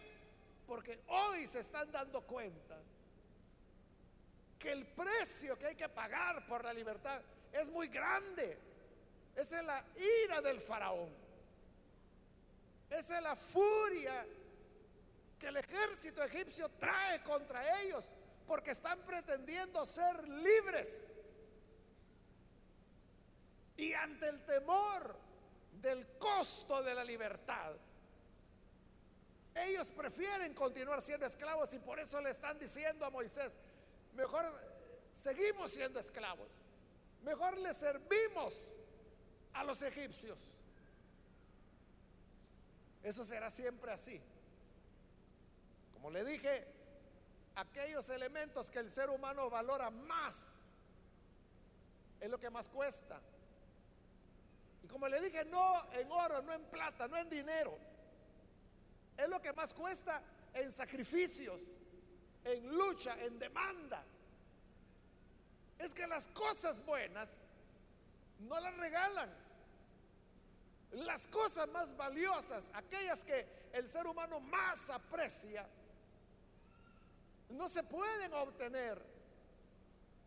Porque 0.68 1.02
hoy 1.08 1.48
se 1.48 1.62
están 1.62 1.92
dando 1.92 2.22
cuenta 2.22 2.80
que 4.60 4.72
el 4.72 4.86
precio 4.86 5.58
que 5.58 5.66
hay 5.66 5.76
que 5.76 5.90
pagar 5.90 6.46
por 6.46 6.64
la 6.64 6.72
libertad 6.72 7.20
es 7.52 7.72
muy 7.72 7.88
grande. 7.88 8.60
Esa 9.36 9.60
es 9.60 9.66
la 9.66 9.84
ira 10.24 10.40
del 10.40 10.62
faraón. 10.62 11.10
Esa 12.92 13.18
es 13.18 13.24
la 13.24 13.36
furia 13.36 14.24
que 15.40 15.48
el 15.48 15.58
ejército 15.58 16.22
egipcio 16.22 16.70
trae 16.78 17.24
contra 17.24 17.82
ellos 17.82 18.08
porque 18.48 18.72
están 18.72 19.00
pretendiendo 19.04 19.86
ser 19.86 20.28
libres. 20.28 21.12
Y 23.78 23.94
ante 23.94 24.30
el 24.30 24.46
temor 24.46 25.16
del 25.82 26.08
costo 26.18 26.84
de 26.84 26.94
la 26.94 27.04
libertad, 27.04 27.74
ellos 29.56 29.92
prefieren 29.92 30.54
continuar 30.54 31.02
siendo 31.02 31.26
esclavos 31.26 31.74
y 31.74 31.80
por 31.80 32.00
eso 32.00 32.20
le 32.22 32.30
están 32.30 32.58
diciendo 32.58 33.06
a 33.06 33.10
Moisés, 33.10 33.58
mejor 34.14 34.46
seguimos 35.12 35.72
siendo 35.72 36.00
esclavos, 36.00 36.50
mejor 37.24 37.58
le 37.58 37.74
servimos 37.74 38.74
a 39.54 39.64
los 39.64 39.82
egipcios. 39.82 40.40
Eso 43.04 43.24
será 43.24 43.50
siempre 43.50 43.92
así. 43.92 44.20
Como 45.94 46.10
le 46.10 46.24
dije, 46.24 46.66
aquellos 47.56 48.10
elementos 48.10 48.72
que 48.72 48.80
el 48.80 48.90
ser 48.90 49.10
humano 49.10 49.50
valora 49.50 49.90
más 49.90 50.64
es 52.20 52.30
lo 52.30 52.40
que 52.40 52.50
más 52.50 52.70
cuesta. 52.70 53.20
Y 54.84 54.88
como 54.88 55.08
le 55.08 55.20
dije, 55.22 55.46
no 55.46 55.92
en 55.94 56.12
oro, 56.12 56.42
no 56.42 56.54
en 56.54 56.64
plata, 56.66 57.08
no 57.08 57.18
en 57.18 57.30
dinero. 57.30 57.78
Es 59.18 59.28
lo 59.28 59.42
que 59.42 59.54
más 59.54 59.74
cuesta 59.74 60.22
en 60.54 60.72
sacrificios, 60.72 61.62
en 62.44 62.76
lucha, 62.76 63.22
en 63.24 63.38
demanda. 63.40 64.04
Es 65.78 65.94
que 65.94 66.08
las 66.08 66.28
cosas 66.30 66.84
buenas 66.86 67.42
no 68.40 68.60
las 68.60 68.76
regalan. 68.78 69.30
Las 70.92 71.28
cosas 71.28 71.68
más 71.70 71.96
valiosas, 71.98 72.72
aquellas 72.74 73.24
que 73.24 73.48
el 73.74 73.88
ser 73.88 74.06
humano 74.06 74.40
más 74.40 74.90
aprecia, 74.90 75.68
no 77.54 77.70
se 77.70 77.84
pueden 77.84 78.34
obtener 78.34 79.02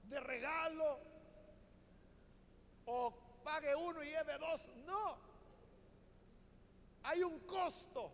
de 0.05 0.21
regalo 0.21 1.01
o 2.87 3.13
pague 3.43 3.75
uno 3.75 4.03
y 4.03 4.11
lleve 4.11 4.39
dos. 4.39 4.69
No. 4.85 5.19
Hay 7.03 7.23
un 7.23 7.41
costo. 7.41 8.13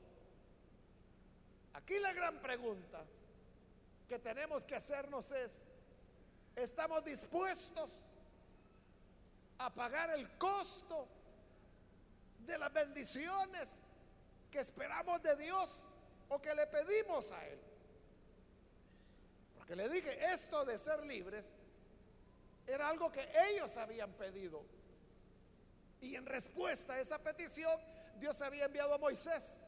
Aquí 1.74 1.98
la 1.98 2.12
gran 2.12 2.40
pregunta 2.40 3.04
que 4.08 4.18
tenemos 4.18 4.64
que 4.64 4.74
hacernos 4.74 5.30
es, 5.32 5.66
¿estamos 6.56 7.04
dispuestos 7.04 7.90
a 9.58 9.72
pagar 9.72 10.10
el 10.10 10.36
costo 10.36 11.08
de 12.40 12.58
las 12.58 12.72
bendiciones 12.72 13.84
que 14.50 14.60
esperamos 14.60 15.22
de 15.22 15.36
Dios 15.36 15.86
o 16.28 16.40
que 16.40 16.54
le 16.54 16.66
pedimos 16.66 17.30
a 17.32 17.46
Él? 17.46 17.71
Le 19.76 19.88
dije, 19.88 20.32
esto 20.32 20.64
de 20.64 20.78
ser 20.78 21.04
libres 21.04 21.58
era 22.66 22.88
algo 22.88 23.10
que 23.10 23.26
ellos 23.48 23.76
habían 23.76 24.12
pedido. 24.12 24.62
Y 26.00 26.14
en 26.16 26.26
respuesta 26.26 26.94
a 26.94 27.00
esa 27.00 27.18
petición, 27.18 27.80
Dios 28.18 28.40
había 28.42 28.66
enviado 28.66 28.94
a 28.94 28.98
Moisés 28.98 29.66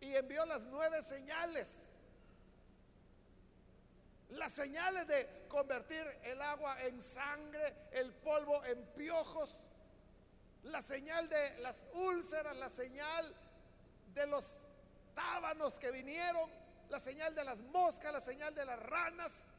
y 0.00 0.14
envió 0.14 0.44
las 0.46 0.64
nueve 0.64 1.02
señales. 1.02 1.96
Las 4.30 4.52
señales 4.52 5.06
de 5.06 5.46
convertir 5.48 6.04
el 6.24 6.40
agua 6.40 6.80
en 6.82 7.00
sangre, 7.00 7.74
el 7.92 8.12
polvo 8.12 8.64
en 8.64 8.82
piojos, 8.96 9.66
la 10.64 10.80
señal 10.80 11.28
de 11.28 11.58
las 11.58 11.86
úlceras, 11.94 12.56
la 12.56 12.68
señal 12.68 13.34
de 14.14 14.26
los 14.26 14.68
tábanos 15.14 15.78
que 15.78 15.90
vinieron, 15.90 16.50
la 16.90 16.98
señal 16.98 17.34
de 17.34 17.44
las 17.44 17.62
moscas, 17.62 18.12
la 18.12 18.20
señal 18.20 18.54
de 18.54 18.64
las 18.64 18.78
ranas, 18.80 19.54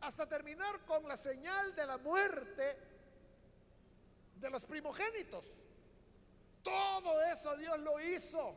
hasta 0.00 0.28
terminar 0.28 0.80
con 0.84 1.08
la 1.08 1.16
señal 1.16 1.74
de 1.74 1.86
la 1.86 1.98
muerte 1.98 2.78
de 4.36 4.50
los 4.50 4.66
primogénitos. 4.66 5.46
Todo 6.62 7.22
eso 7.24 7.56
Dios 7.56 7.78
lo 7.80 7.98
hizo. 8.00 8.54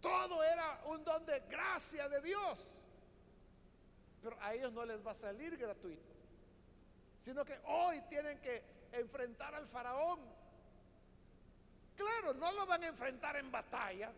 Todo 0.00 0.42
era 0.42 0.82
un 0.86 1.04
don 1.04 1.24
de 1.24 1.40
gracia 1.48 2.08
de 2.08 2.20
Dios. 2.20 2.78
Pero 4.20 4.36
a 4.40 4.52
ellos 4.52 4.72
no 4.72 4.84
les 4.84 5.04
va 5.04 5.12
a 5.12 5.14
salir 5.14 5.56
gratuito. 5.56 6.12
Sino 7.18 7.44
que 7.44 7.58
hoy 7.64 8.00
tienen 8.02 8.40
que 8.40 8.62
enfrentar 8.92 9.54
al 9.54 9.66
faraón 9.66 10.20
Claro, 12.02 12.34
no 12.34 12.50
lo 12.50 12.66
van 12.66 12.82
a 12.82 12.86
enfrentar 12.88 13.36
en 13.36 13.50
batalla. 13.52 14.10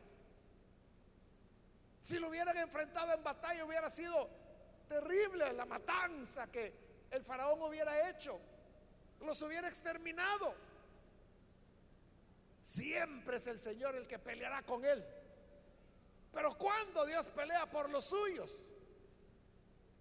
Si 2.01 2.18
lo 2.18 2.29
hubieran 2.29 2.57
enfrentado 2.57 3.12
en 3.12 3.23
batalla 3.23 3.64
hubiera 3.64 3.90
sido 3.90 4.29
terrible 4.88 5.53
la 5.53 5.66
matanza 5.66 6.47
que 6.47 6.73
el 7.11 7.23
faraón 7.23 7.61
hubiera 7.62 8.09
hecho. 8.09 8.40
Los 9.20 9.40
hubiera 9.42 9.68
exterminado. 9.68 10.55
Siempre 12.62 13.37
es 13.37 13.47
el 13.49 13.59
Señor 13.59 13.97
el 13.97 14.07
que 14.07 14.18
peleará 14.18 14.62
con 14.62 14.85
él. 14.85 15.05
Pero 16.33 16.57
cuando 16.57 17.05
Dios 17.05 17.29
pelea 17.29 17.70
por 17.70 17.90
los 17.90 18.07
suyos, 18.07 18.62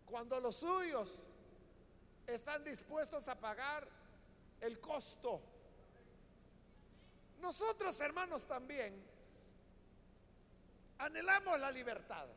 cuando 0.05 0.39
los 0.39 0.55
suyos 0.55 1.19
están 2.25 2.63
dispuestos 2.63 3.27
a 3.27 3.35
pagar 3.35 3.85
el 4.61 4.79
costo 4.79 5.41
nosotros, 7.39 7.99
hermanos, 7.99 8.45
también 8.45 8.93
anhelamos 10.97 11.59
la 11.59 11.71
libertad. 11.71 12.27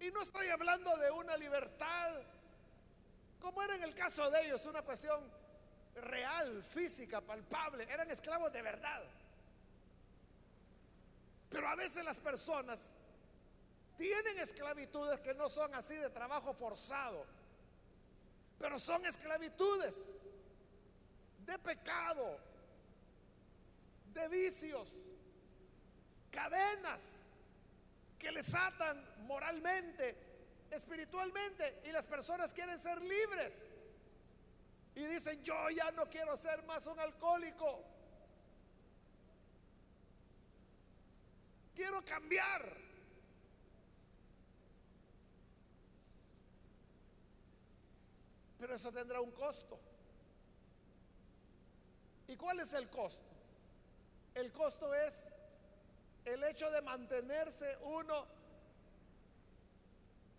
Y 0.00 0.10
no 0.10 0.22
estoy 0.22 0.48
hablando 0.48 0.96
de 0.96 1.10
una 1.10 1.36
libertad 1.36 2.22
como 3.40 3.62
era 3.62 3.76
en 3.76 3.84
el 3.84 3.94
caso 3.94 4.28
de 4.30 4.46
ellos, 4.46 4.66
una 4.66 4.82
cuestión 4.82 5.22
real, 5.94 6.64
física, 6.64 7.20
palpable. 7.20 7.86
Eran 7.88 8.10
esclavos 8.10 8.52
de 8.52 8.62
verdad. 8.62 9.02
Pero 11.48 11.68
a 11.68 11.76
veces 11.76 12.04
las 12.04 12.18
personas 12.18 12.96
tienen 13.96 14.38
esclavitudes 14.38 15.20
que 15.20 15.34
no 15.34 15.48
son 15.48 15.74
así 15.74 15.94
de 15.94 16.10
trabajo 16.10 16.52
forzado, 16.54 17.24
pero 18.58 18.78
son 18.78 19.06
esclavitudes 19.06 20.22
de 21.46 21.58
pecado, 21.60 22.38
vicios, 24.28 24.92
cadenas 26.30 27.32
que 28.18 28.32
les 28.32 28.54
atan 28.54 29.04
moralmente, 29.26 30.16
espiritualmente, 30.70 31.82
y 31.84 31.92
las 31.92 32.06
personas 32.06 32.52
quieren 32.52 32.78
ser 32.78 33.00
libres. 33.02 33.72
Y 34.94 35.04
dicen, 35.04 35.42
yo 35.44 35.54
ya 35.70 35.90
no 35.92 36.08
quiero 36.08 36.36
ser 36.36 36.64
más 36.64 36.86
un 36.86 36.98
alcohólico. 36.98 37.84
Quiero 41.74 42.02
cambiar. 42.02 42.76
Pero 48.58 48.74
eso 48.74 48.90
tendrá 48.90 49.20
un 49.20 49.32
costo. 49.32 49.78
¿Y 52.28 52.36
cuál 52.36 52.60
es 52.60 52.72
el 52.72 52.88
costo? 52.88 53.35
El 54.36 54.52
costo 54.52 54.94
es 54.94 55.32
el 56.26 56.44
hecho 56.44 56.70
de 56.70 56.82
mantenerse 56.82 57.78
uno 57.84 58.26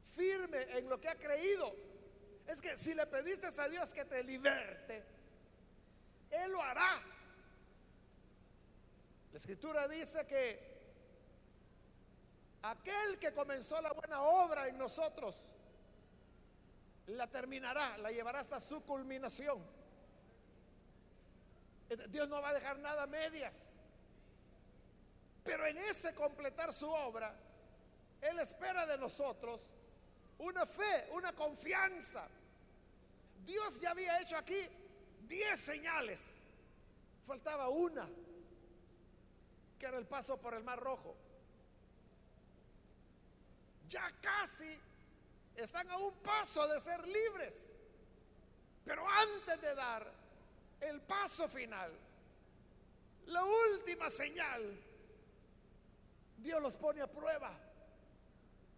firme 0.03 0.61
en 0.77 0.87
lo 0.87 1.01
que 1.01 1.09
ha 1.09 1.15
creído. 1.15 1.75
Es 2.45 2.61
que 2.61 2.77
si 2.77 2.93
le 2.93 3.07
pediste 3.07 3.47
a 3.47 3.67
Dios 3.67 3.95
que 3.95 4.05
te 4.05 4.23
liberte, 4.23 5.03
Él 6.29 6.51
lo 6.51 6.61
hará. 6.61 7.01
La 9.31 9.37
escritura 9.39 9.87
dice 9.87 10.27
que 10.27 10.77
aquel 12.61 13.17
que 13.17 13.33
comenzó 13.33 13.81
la 13.81 13.93
buena 13.93 14.21
obra 14.21 14.67
en 14.67 14.77
nosotros, 14.77 15.49
la 17.07 17.25
terminará, 17.25 17.97
la 17.97 18.11
llevará 18.11 18.41
hasta 18.41 18.59
su 18.59 18.83
culminación. 18.83 19.59
Dios 22.09 22.29
no 22.29 22.39
va 22.43 22.49
a 22.49 22.53
dejar 22.53 22.77
nada 22.77 23.01
a 23.01 23.07
medias. 23.07 23.76
Pero 25.47 25.65
en 25.65 25.77
ese 25.77 26.13
completar 26.13 26.73
su 26.73 26.91
obra, 26.91 27.33
Él 28.19 28.37
espera 28.39 28.85
de 28.85 28.97
nosotros 28.97 29.69
una 30.39 30.65
fe, 30.65 31.07
una 31.13 31.31
confianza. 31.31 32.27
Dios 33.45 33.79
ya 33.79 33.91
había 33.91 34.19
hecho 34.19 34.37
aquí 34.37 34.59
diez 35.21 35.57
señales. 35.57 36.43
Faltaba 37.23 37.69
una, 37.69 38.09
que 39.79 39.85
era 39.85 39.97
el 39.97 40.05
paso 40.05 40.35
por 40.35 40.53
el 40.53 40.65
Mar 40.65 40.81
Rojo. 40.81 41.15
Ya 43.87 44.05
casi 44.19 44.77
están 45.55 45.89
a 45.91 45.97
un 45.97 46.13
paso 46.15 46.67
de 46.67 46.81
ser 46.81 47.07
libres. 47.07 47.77
Pero 48.83 49.07
antes 49.07 49.61
de 49.61 49.75
dar 49.75 50.11
el 50.81 50.99
paso 51.03 51.47
final, 51.47 51.93
la 53.27 53.45
última 53.45 54.09
señal, 54.09 54.86
Dios 56.37 56.61
los 56.61 56.77
pone 56.77 57.01
a 57.01 57.07
prueba. 57.07 57.51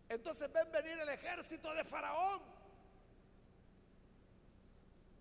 Entonces 0.08 0.52
ven 0.52 0.72
venir 0.72 1.00
el 1.00 1.10
ejército 1.10 1.74
de 1.74 1.84
Faraón. 1.84 2.42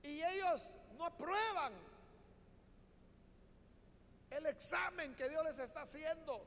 Y 0.02 0.22
ellos 0.22 0.72
no 0.96 1.04
aprueban 1.04 1.72
el 4.30 4.46
examen 4.46 5.14
que 5.14 5.28
Dios 5.28 5.44
les 5.44 5.58
está 5.58 5.82
haciendo. 5.82 6.46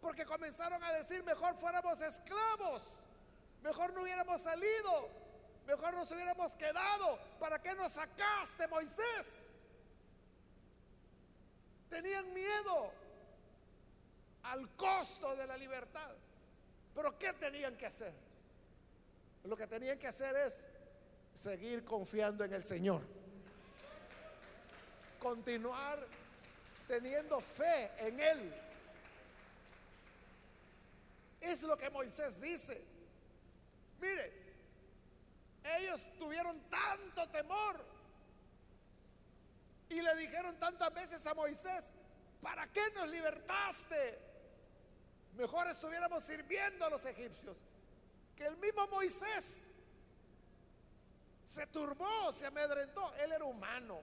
Porque 0.00 0.24
comenzaron 0.24 0.82
a 0.82 0.92
decir, 0.92 1.22
mejor 1.22 1.56
fuéramos 1.56 2.00
esclavos, 2.00 2.96
mejor 3.62 3.92
no 3.92 4.02
hubiéramos 4.02 4.40
salido, 4.40 5.08
mejor 5.66 5.94
nos 5.94 6.10
hubiéramos 6.10 6.56
quedado. 6.56 7.18
¿Para 7.38 7.60
qué 7.60 7.74
nos 7.74 7.92
sacaste, 7.92 8.66
Moisés? 8.68 9.50
Tenían 11.88 12.32
miedo 12.32 12.92
al 14.44 14.68
costo 14.76 15.34
de 15.36 15.46
la 15.46 15.56
libertad. 15.56 16.10
Pero 16.94 17.18
¿qué 17.18 17.32
tenían 17.34 17.76
que 17.76 17.86
hacer? 17.86 18.12
Lo 19.44 19.56
que 19.56 19.66
tenían 19.66 19.98
que 19.98 20.08
hacer 20.08 20.36
es 20.36 20.66
seguir 21.32 21.84
confiando 21.84 22.44
en 22.44 22.52
el 22.52 22.62
Señor. 22.62 23.02
Continuar 25.18 26.06
teniendo 26.86 27.40
fe 27.40 27.90
en 27.98 28.20
Él. 28.20 28.54
Es 31.40 31.62
lo 31.62 31.76
que 31.76 31.90
Moisés 31.90 32.40
dice. 32.40 32.84
Mire, 34.00 34.32
ellos 35.78 36.10
tuvieron 36.18 36.60
tanto 36.68 37.28
temor 37.30 37.84
y 39.88 40.00
le 40.00 40.16
dijeron 40.16 40.58
tantas 40.58 40.92
veces 40.94 41.26
a 41.26 41.34
Moisés, 41.34 41.92
¿para 42.40 42.66
qué 42.68 42.82
nos 42.94 43.08
libertaste? 43.08 44.31
Mejor 45.32 45.68
estuviéramos 45.68 46.22
sirviendo 46.22 46.84
a 46.84 46.90
los 46.90 47.04
egipcios. 47.06 47.56
Que 48.36 48.46
el 48.46 48.56
mismo 48.58 48.86
Moisés 48.88 49.72
se 51.44 51.66
turbó, 51.66 52.32
se 52.32 52.46
amedrentó. 52.46 53.12
Él 53.14 53.32
era 53.32 53.44
humano. 53.44 54.00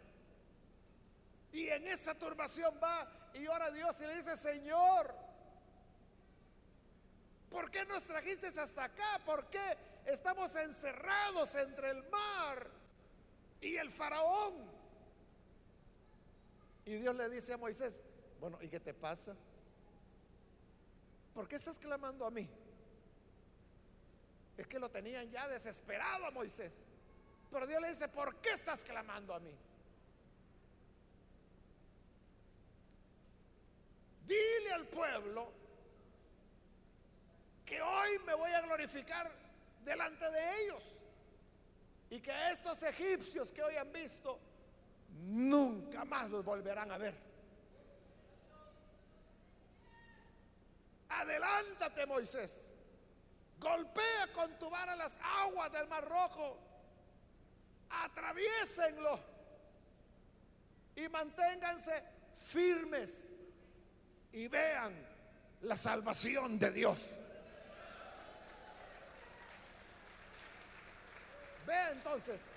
Y 1.52 1.68
en 1.68 1.88
esa 1.88 2.14
turbación 2.16 2.80
va 2.82 3.08
y 3.34 3.48
ora 3.48 3.66
a 3.66 3.72
Dios 3.72 4.00
y 4.02 4.06
le 4.06 4.16
dice, 4.16 4.36
Señor, 4.36 5.16
¿por 7.50 7.72
qué 7.72 7.86
nos 7.86 8.04
trajiste 8.04 8.48
hasta 8.48 8.84
acá? 8.84 9.20
¿Por 9.26 9.50
qué 9.50 9.78
estamos 10.06 10.56
encerrados 10.56 11.56
entre 11.56 11.90
el 11.92 12.04
mar 12.10 12.70
y 13.62 13.76
el 13.78 13.90
faraón? 13.90 14.70
Y 16.86 16.94
Dios 16.96 17.16
le 17.16 17.30
dice 17.30 17.54
a 17.54 17.58
Moisés, 17.58 18.04
bueno, 18.40 18.58
¿y 18.62 18.68
qué 18.68 18.80
te 18.80 18.94
pasa? 18.94 19.36
¿Por 21.40 21.48
qué 21.48 21.56
estás 21.56 21.80
clamando 21.80 22.26
a 22.26 22.32
mí? 22.32 22.46
Es 24.58 24.68
que 24.68 24.78
lo 24.78 24.92
tenían 24.92 25.32
ya 25.32 25.48
desesperado 25.48 26.26
a 26.26 26.32
Moisés. 26.32 26.86
Pero 27.50 27.66
Dios 27.66 27.82
le 27.82 27.88
dice, 27.92 28.10
¿por 28.10 28.36
qué 28.42 28.50
estás 28.50 28.84
clamando 28.84 29.34
a 29.34 29.40
mí? 29.40 29.56
Dile 34.26 34.74
al 34.74 34.86
pueblo 34.88 35.54
que 37.66 37.82
hoy 37.82 38.20
me 38.26 38.34
voy 38.34 38.52
a 38.52 38.60
glorificar 38.60 39.32
delante 39.86 40.30
de 40.30 40.64
ellos 40.64 40.84
y 42.10 42.20
que 42.20 42.34
estos 42.52 42.84
egipcios 42.84 43.54
que 43.54 43.64
hoy 43.64 43.78
han 43.78 43.94
visto 43.94 44.38
nunca 45.22 46.04
más 46.04 46.30
los 46.30 46.44
volverán 46.44 46.92
a 46.92 46.98
ver. 46.98 47.29
Adelántate, 51.10 52.06
Moisés. 52.06 52.72
Golpea 53.60 54.28
con 54.34 54.58
tu 54.58 54.70
vara 54.70 54.96
las 54.96 55.18
aguas 55.22 55.72
del 55.72 55.88
Mar 55.88 56.08
Rojo 56.08 56.70
atraviesenlo 57.90 59.20
y 60.96 61.08
manténganse 61.10 62.04
firmes 62.36 63.38
y 64.32 64.48
vean 64.48 64.94
la 65.62 65.76
salvación 65.76 66.60
de 66.60 66.72
Dios. 66.72 67.12
Ve 71.66 71.92
entonces, 71.92 72.50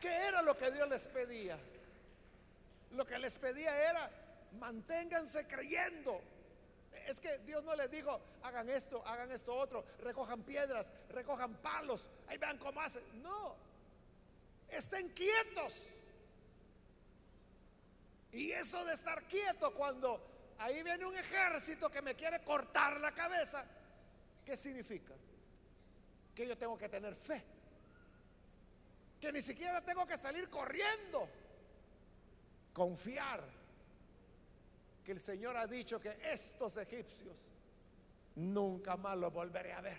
¿qué 0.00 0.08
era 0.08 0.42
lo 0.42 0.56
que 0.56 0.70
Dios 0.70 0.88
les 0.88 1.08
pedía? 1.08 1.58
Lo 2.92 3.04
que 3.04 3.18
les 3.18 3.38
pedía 3.38 3.90
era, 3.90 4.10
manténganse 4.52 5.46
creyendo 5.46 6.20
es 7.08 7.20
que 7.20 7.38
Dios 7.38 7.64
no 7.64 7.74
les 7.74 7.90
dijo, 7.90 8.20
hagan 8.42 8.68
esto, 8.68 9.02
hagan 9.06 9.32
esto 9.32 9.54
otro, 9.54 9.84
recojan 10.00 10.42
piedras, 10.42 10.92
recojan 11.08 11.54
palos, 11.56 12.08
ahí 12.26 12.36
vean 12.36 12.58
cómo 12.58 12.80
hacen. 12.82 13.02
No, 13.22 13.56
estén 14.68 15.08
quietos. 15.10 15.88
Y 18.32 18.52
eso 18.52 18.84
de 18.84 18.92
estar 18.92 19.24
quieto 19.24 19.72
cuando 19.72 20.20
ahí 20.58 20.82
viene 20.82 21.06
un 21.06 21.16
ejército 21.16 21.90
que 21.90 22.02
me 22.02 22.14
quiere 22.14 22.42
cortar 22.42 23.00
la 23.00 23.12
cabeza, 23.12 23.64
¿qué 24.44 24.54
significa? 24.54 25.14
Que 26.34 26.46
yo 26.46 26.58
tengo 26.58 26.76
que 26.76 26.90
tener 26.90 27.14
fe. 27.14 27.42
Que 29.18 29.32
ni 29.32 29.40
siquiera 29.40 29.80
tengo 29.80 30.06
que 30.06 30.18
salir 30.18 30.50
corriendo. 30.50 31.26
Confiar 32.74 33.57
que 35.08 35.12
el 35.12 35.20
Señor 35.22 35.56
ha 35.56 35.66
dicho 35.66 35.98
que 35.98 36.18
estos 36.22 36.76
egipcios 36.76 37.34
nunca 38.34 38.94
más 38.98 39.16
los 39.16 39.32
volveré 39.32 39.72
a 39.72 39.80
ver. 39.80 39.98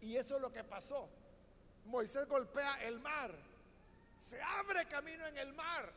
Y 0.00 0.16
eso 0.16 0.34
es 0.34 0.42
lo 0.42 0.52
que 0.52 0.64
pasó. 0.64 1.08
Moisés 1.84 2.26
golpea 2.26 2.82
el 2.82 2.98
mar, 2.98 3.32
se 4.16 4.42
abre 4.42 4.86
camino 4.86 5.24
en 5.28 5.38
el 5.38 5.52
mar. 5.52 5.92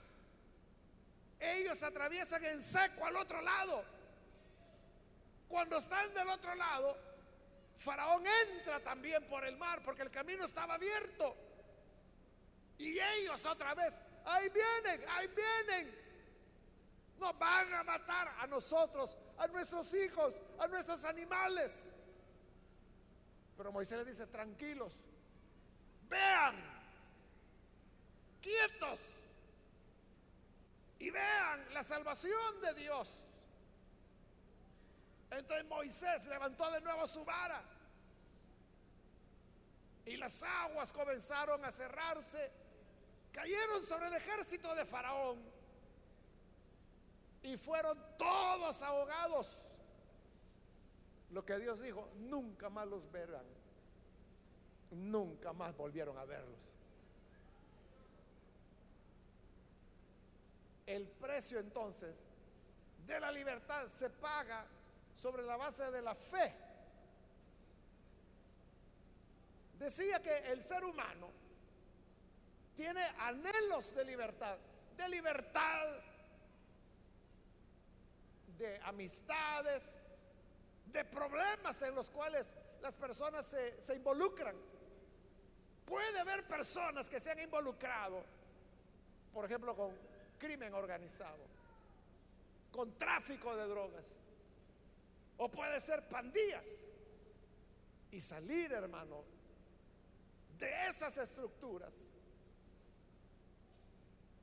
Ellos 1.40 1.82
atraviesan 1.82 2.46
en 2.46 2.62
seco 2.62 3.08
al 3.08 3.16
otro 3.16 3.42
lado. 3.42 3.84
Cuando 5.48 5.78
están 5.78 6.14
del 6.14 6.30
otro 6.30 6.54
lado, 6.54 6.96
Faraón 7.76 8.24
entra 8.52 8.82
también 8.82 9.28
por 9.28 9.44
el 9.46 9.58
mar 9.58 9.82
porque 9.84 10.04
el 10.04 10.12
camino 10.12 10.46
estaba 10.46 10.76
abierto. 10.76 11.36
Y 12.78 13.00
ellos 13.00 13.44
otra 13.48 13.74
vez, 13.74 14.00
ahí 14.26 14.48
vienen, 14.50 15.10
ahí 15.10 15.28
vienen. 15.30 16.09
Nos 17.20 17.38
van 17.38 17.74
a 17.74 17.84
matar 17.84 18.36
a 18.40 18.48
nosotros, 18.48 19.18
a 19.38 19.48
nuestros 19.48 19.94
hijos, 19.94 20.42
a 20.60 20.68
nuestros 20.68 21.04
animales. 21.06 21.96
Pero 23.58 23.72
Moisés 23.72 23.98
le 23.98 24.06
dice, 24.06 24.26
tranquilos, 24.28 24.94
vean, 26.08 26.56
quietos, 28.42 29.20
y 31.00 31.10
vean 31.10 31.74
la 31.74 31.82
salvación 31.82 32.62
de 32.62 32.74
Dios. 32.76 33.26
Entonces 35.32 35.66
Moisés 35.68 36.28
levantó 36.28 36.70
de 36.72 36.82
nuevo 36.82 37.08
su 37.08 37.24
vara 37.24 37.64
y 40.06 40.18
las 40.18 40.42
aguas 40.44 40.92
comenzaron 40.92 41.64
a 41.64 41.72
cerrarse, 41.72 42.52
cayeron 43.32 43.84
sobre 43.84 44.08
el 44.08 44.14
ejército 44.16 44.74
de 44.76 44.86
Faraón 44.86 45.40
y 47.44 47.58
fueron 47.58 47.98
todos 48.18 48.82
ahogados. 48.84 49.62
Lo 51.32 51.46
que 51.46 51.58
Dios 51.60 51.80
dijo, 51.82 52.10
nunca 52.18 52.70
más 52.70 52.88
los 52.88 53.10
verán. 53.12 53.46
Nunca 54.92 55.54
más 55.54 55.76
volvieron 55.78 56.18
a 56.18 56.26
verlos. 56.26 56.60
El 60.88 61.08
precio 61.08 61.60
entonces 61.60 62.26
de 63.06 63.20
la 63.20 63.32
libertad 63.32 63.86
se 63.88 64.10
paga 64.10 64.66
sobre 65.14 65.44
la 65.44 65.56
base 65.56 65.92
de 65.92 66.02
la 66.02 66.16
fe. 66.16 66.56
Decía 69.78 70.22
que 70.22 70.36
el 70.52 70.64
ser 70.64 70.84
humano 70.84 71.30
tiene 72.76 73.02
anhelos 73.20 73.94
de 73.96 74.04
libertad, 74.06 74.58
de 74.98 75.10
libertad 75.10 75.88
de 78.60 78.78
amistades, 78.84 80.04
de 80.86 81.06
problemas 81.06 81.82
en 81.82 81.96
los 81.96 82.10
cuales 82.12 82.54
las 82.82 82.98
personas 82.98 83.46
se, 83.46 83.96
involucran. 83.96 84.56
Puede 85.86 86.20
haber 86.20 86.46
personas 86.46 87.10
que 87.10 87.20
se 87.20 87.32
han 87.32 87.40
involucrado, 87.40 88.24
por 89.34 89.46
ejemplo, 89.46 89.76
con 89.76 89.98
crimen 90.38 90.74
organizado, 90.74 91.40
con 92.72 92.96
tráfico 92.98 93.56
de 93.56 93.66
drogas, 93.66 94.20
o 95.38 95.50
puede 95.50 95.80
ser 95.80 96.08
pandillas. 96.08 96.86
Y 98.12 98.20
salir, 98.20 98.72
hermano, 98.72 99.24
de 100.58 100.88
esas 100.88 101.16
estructuras 101.18 102.12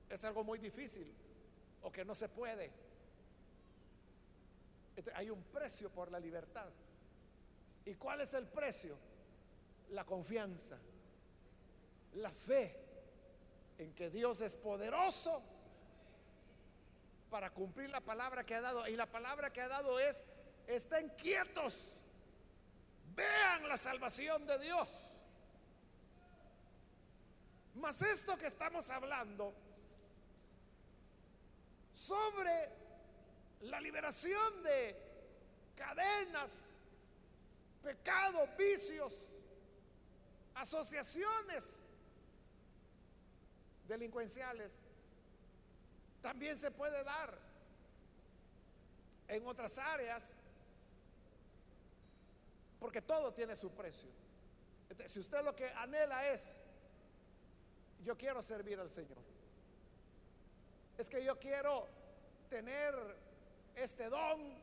es 0.08 0.24
algo 0.24 0.44
muy 0.44 0.58
difícil 0.58 1.12
o 1.82 1.90
que 1.90 2.04
no 2.04 2.14
se 2.14 2.28
puede. 2.28 2.85
Hay 5.14 5.30
un 5.30 5.42
precio 5.44 5.90
por 5.90 6.10
la 6.10 6.18
libertad. 6.18 6.68
¿Y 7.84 7.94
cuál 7.94 8.20
es 8.20 8.34
el 8.34 8.46
precio? 8.46 8.96
La 9.90 10.04
confianza, 10.04 10.76
la 12.14 12.30
fe 12.30 12.74
en 13.78 13.94
que 13.94 14.10
Dios 14.10 14.40
es 14.40 14.56
poderoso 14.56 15.42
para 17.30 17.50
cumplir 17.50 17.90
la 17.90 18.00
palabra 18.00 18.44
que 18.44 18.54
ha 18.54 18.60
dado. 18.60 18.86
Y 18.88 18.96
la 18.96 19.06
palabra 19.06 19.52
que 19.52 19.60
ha 19.60 19.68
dado 19.68 19.98
es, 20.00 20.24
estén 20.66 21.10
quietos, 21.10 21.92
vean 23.14 23.68
la 23.68 23.76
salvación 23.76 24.46
de 24.46 24.58
Dios. 24.58 25.02
Mas 27.74 28.00
esto 28.02 28.36
que 28.38 28.46
estamos 28.46 28.88
hablando 28.90 29.54
sobre 31.92 32.85
la 33.62 33.80
liberación 33.80 34.62
de 34.62 34.96
cadenas, 35.74 36.78
pecados, 37.82 38.48
vicios, 38.56 39.30
asociaciones 40.54 41.90
delincuenciales, 43.86 44.80
también 46.22 46.56
se 46.56 46.70
puede 46.70 47.04
dar 47.04 47.38
en 49.28 49.46
otras 49.46 49.78
áreas, 49.78 50.36
porque 52.80 53.02
todo 53.02 53.32
tiene 53.32 53.56
su 53.56 53.70
precio. 53.70 54.10
Si 55.06 55.20
usted 55.20 55.42
lo 55.44 55.54
que 55.54 55.68
anhela 55.70 56.28
es, 56.28 56.58
yo 58.04 58.16
quiero 58.16 58.40
servir 58.42 58.78
al 58.78 58.90
Señor 58.90 59.36
es 60.98 61.10
que 61.10 61.22
yo 61.22 61.38
quiero 61.38 61.86
tener 62.48 62.94
este 63.76 64.08
don 64.08 64.58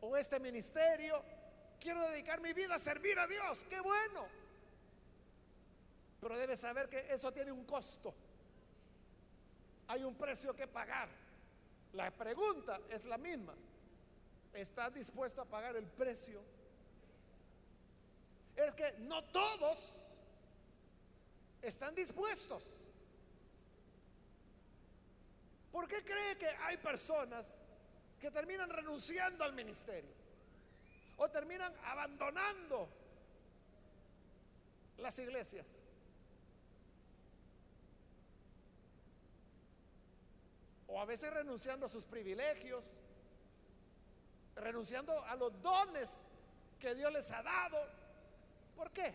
o 0.00 0.16
este 0.16 0.40
ministerio, 0.40 1.22
quiero 1.78 2.02
dedicar 2.08 2.40
mi 2.40 2.52
vida 2.52 2.74
a 2.74 2.78
servir 2.78 3.18
a 3.18 3.26
Dios, 3.26 3.64
qué 3.68 3.78
bueno. 3.80 4.26
Pero 6.20 6.36
debe 6.38 6.56
saber 6.56 6.88
que 6.88 7.06
eso 7.10 7.32
tiene 7.32 7.52
un 7.52 7.64
costo. 7.64 8.14
Hay 9.88 10.02
un 10.02 10.14
precio 10.14 10.56
que 10.56 10.66
pagar. 10.66 11.08
La 11.92 12.10
pregunta 12.10 12.80
es 12.88 13.04
la 13.04 13.18
misma. 13.18 13.54
¿Estás 14.54 14.94
dispuesto 14.94 15.42
a 15.42 15.44
pagar 15.44 15.76
el 15.76 15.86
precio? 15.86 16.40
Es 18.56 18.74
que 18.74 18.94
no 19.00 19.22
todos 19.24 19.98
están 21.60 21.94
dispuestos. 21.94 22.70
¿Por 25.70 25.88
qué 25.88 26.02
cree 26.02 26.38
que 26.38 26.48
hay 26.48 26.76
personas 26.78 27.58
que 28.24 28.30
terminan 28.30 28.70
renunciando 28.70 29.44
al 29.44 29.52
ministerio? 29.52 30.10
O 31.18 31.28
terminan 31.28 31.70
abandonando 31.84 32.88
las 34.96 35.18
iglesias. 35.18 35.66
O 40.86 40.98
a 40.98 41.04
veces 41.04 41.34
renunciando 41.34 41.84
a 41.84 41.88
sus 41.90 42.04
privilegios, 42.06 42.82
renunciando 44.56 45.22
a 45.26 45.36
los 45.36 45.60
dones 45.60 46.26
que 46.80 46.94
Dios 46.94 47.12
les 47.12 47.30
ha 47.30 47.42
dado. 47.42 47.76
¿Por 48.74 48.90
qué? 48.90 49.14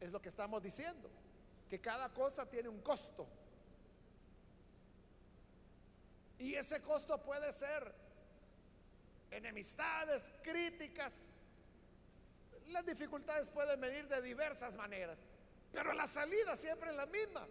Es 0.00 0.10
lo 0.10 0.20
que 0.20 0.30
estamos 0.30 0.60
diciendo, 0.60 1.08
que 1.70 1.80
cada 1.80 2.12
cosa 2.12 2.44
tiene 2.50 2.68
un 2.68 2.80
costo. 2.80 3.24
Y 6.38 6.54
ese 6.54 6.80
costo 6.82 7.22
puede 7.22 7.52
ser 7.52 7.94
enemistades, 9.30 10.30
críticas. 10.42 11.26
Las 12.68 12.84
dificultades 12.86 13.50
pueden 13.50 13.80
venir 13.80 14.08
de 14.08 14.22
diversas 14.22 14.74
maneras, 14.74 15.18
pero 15.72 15.92
la 15.92 16.06
salida 16.06 16.56
siempre 16.56 16.90
es 16.90 16.96
la 16.96 17.06
misma. 17.06 17.46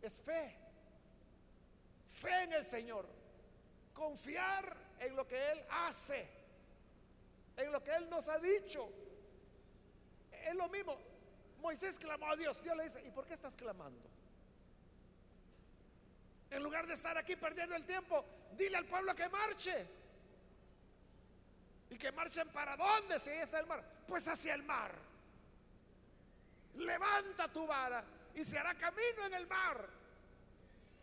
Es 0.00 0.20
fe. 0.20 0.56
Fe 2.08 2.42
en 2.44 2.52
el 2.54 2.64
Señor. 2.64 3.06
Confiar 3.94 4.76
en 5.00 5.14
lo 5.14 5.26
que 5.26 5.52
Él 5.52 5.64
hace. 5.70 6.28
En 7.56 7.70
lo 7.70 7.82
que 7.82 7.94
Él 7.94 8.08
nos 8.10 8.28
ha 8.28 8.38
dicho. 8.38 8.88
Es 10.44 10.54
lo 10.54 10.68
mismo. 10.68 10.98
Moisés 11.60 11.98
clamó 11.98 12.30
a 12.30 12.36
Dios. 12.36 12.60
Dios 12.62 12.76
le 12.76 12.84
dice, 12.84 13.02
¿y 13.06 13.10
por 13.10 13.26
qué 13.26 13.34
estás 13.34 13.54
clamando? 13.54 14.11
En 16.52 16.62
lugar 16.62 16.86
de 16.86 16.92
estar 16.92 17.16
aquí 17.16 17.34
perdiendo 17.34 17.74
el 17.74 17.84
tiempo, 17.84 18.24
dile 18.58 18.76
al 18.76 18.84
pueblo 18.84 19.14
que 19.14 19.26
marche. 19.30 19.86
¿Y 21.88 21.96
que 21.96 22.12
marchen 22.12 22.46
para 22.50 22.76
dónde 22.76 23.18
si 23.18 23.30
ahí 23.30 23.38
está 23.38 23.58
el 23.58 23.66
mar? 23.66 23.82
Pues 24.06 24.28
hacia 24.28 24.54
el 24.54 24.62
mar. 24.62 24.92
Levanta 26.74 27.48
tu 27.48 27.66
vara 27.66 28.04
y 28.34 28.44
se 28.44 28.58
hará 28.58 28.74
camino 28.74 29.26
en 29.26 29.34
el 29.34 29.46
mar. 29.46 29.88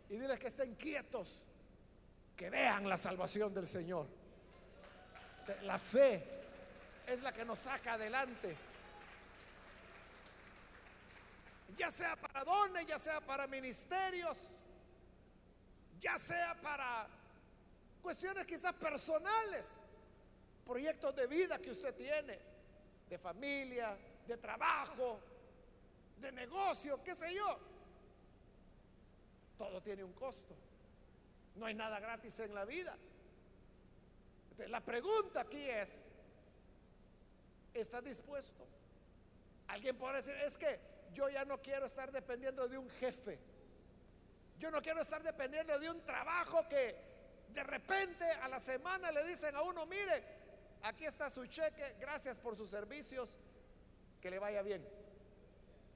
Y 0.08 0.18
diles 0.18 0.38
que 0.38 0.46
estén 0.46 0.76
quietos, 0.76 1.38
que 2.36 2.48
vean 2.48 2.88
la 2.88 2.96
salvación 2.96 3.52
del 3.52 3.66
Señor. 3.66 4.06
La 5.62 5.80
fe 5.80 6.24
es 7.08 7.22
la 7.22 7.32
que 7.32 7.44
nos 7.44 7.58
saca 7.58 7.94
adelante. 7.94 8.56
Ya 11.76 11.90
sea 11.90 12.14
para 12.14 12.44
dones, 12.44 12.86
ya 12.86 13.00
sea 13.00 13.20
para 13.20 13.48
ministerios 13.48 14.38
ya 16.00 16.18
sea 16.18 16.58
para 16.60 17.06
cuestiones 18.02 18.46
quizás 18.46 18.72
personales, 18.74 19.76
proyectos 20.64 21.14
de 21.14 21.26
vida 21.26 21.58
que 21.58 21.70
usted 21.70 21.94
tiene, 21.94 22.38
de 23.08 23.18
familia, 23.18 23.96
de 24.26 24.36
trabajo, 24.38 25.20
de 26.18 26.32
negocio, 26.32 27.02
qué 27.04 27.14
sé 27.14 27.34
yo. 27.34 27.58
Todo 29.58 29.82
tiene 29.82 30.02
un 30.02 30.14
costo. 30.14 30.54
No 31.56 31.66
hay 31.66 31.74
nada 31.74 32.00
gratis 32.00 32.40
en 32.40 32.54
la 32.54 32.64
vida. 32.64 32.96
la 34.68 34.80
pregunta 34.80 35.42
aquí 35.42 35.68
es, 35.68 36.12
¿estás 37.74 38.02
dispuesto? 38.04 38.66
Alguien 39.68 39.96
puede 39.96 40.16
decir, 40.16 40.34
es 40.36 40.56
que 40.56 40.80
yo 41.12 41.28
ya 41.28 41.44
no 41.44 41.60
quiero 41.60 41.86
estar 41.86 42.10
dependiendo 42.10 42.66
de 42.68 42.78
un 42.78 42.88
jefe. 42.90 43.38
Yo 44.60 44.70
no 44.70 44.82
quiero 44.82 45.00
estar 45.00 45.22
dependiendo 45.22 45.78
de 45.78 45.88
un 45.88 46.04
trabajo 46.04 46.68
que 46.68 46.94
de 47.48 47.62
repente 47.64 48.24
a 48.30 48.46
la 48.46 48.60
semana 48.60 49.10
le 49.10 49.24
dicen 49.24 49.56
a 49.56 49.62
uno, 49.62 49.86
mire, 49.86 50.22
aquí 50.82 51.06
está 51.06 51.30
su 51.30 51.46
cheque, 51.46 51.96
gracias 51.98 52.38
por 52.38 52.54
sus 52.54 52.68
servicios, 52.68 53.38
que 54.20 54.30
le 54.30 54.38
vaya 54.38 54.60
bien. 54.60 54.86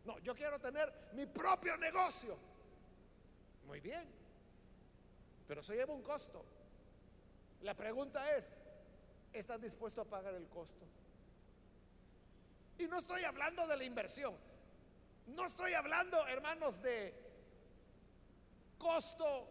No, 0.07 0.19
yo 0.21 0.35
quiero 0.35 0.59
tener 0.59 0.91
mi 1.13 1.27
propio 1.27 1.77
negocio. 1.77 2.39
Muy 3.67 3.81
bien, 3.81 4.11
pero 5.47 5.61
eso 5.61 5.75
lleva 5.75 5.93
un 5.93 6.03
costo. 6.03 6.43
La 7.61 7.75
pregunta 7.75 8.35
es, 8.35 8.57
¿estás 9.35 9.61
dispuesto 9.61 10.01
a 10.01 10.07
pagar 10.07 10.35
el 10.35 10.49
costo? 10.49 10.87
Y 12.79 12.87
no 12.87 12.97
estoy 12.97 13.25
hablando 13.25 13.67
de 13.67 13.77
la 13.77 13.85
inversión. 13.85 14.35
No 15.27 15.45
estoy 15.45 15.75
hablando, 15.75 16.27
hermanos, 16.27 16.81
de 16.81 17.24
costo 18.79 19.49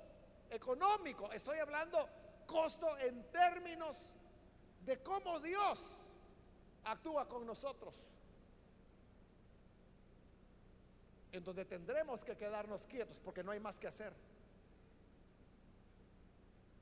económico, 0.50 1.32
estoy 1.32 1.60
hablando 1.60 2.08
costo 2.46 2.98
en 3.00 3.24
términos 3.32 4.14
de 4.86 5.02
cómo 5.02 5.40
Dios 5.40 6.00
actúa 6.86 7.28
con 7.28 7.46
nosotros. 7.46 8.08
En 11.32 11.44
donde 11.44 11.66
tendremos 11.66 12.24
que 12.24 12.38
quedarnos 12.38 12.86
quietos 12.86 13.20
porque 13.20 13.44
no 13.44 13.52
hay 13.52 13.60
más 13.60 13.80
que 13.80 13.88
hacer. 13.88 14.14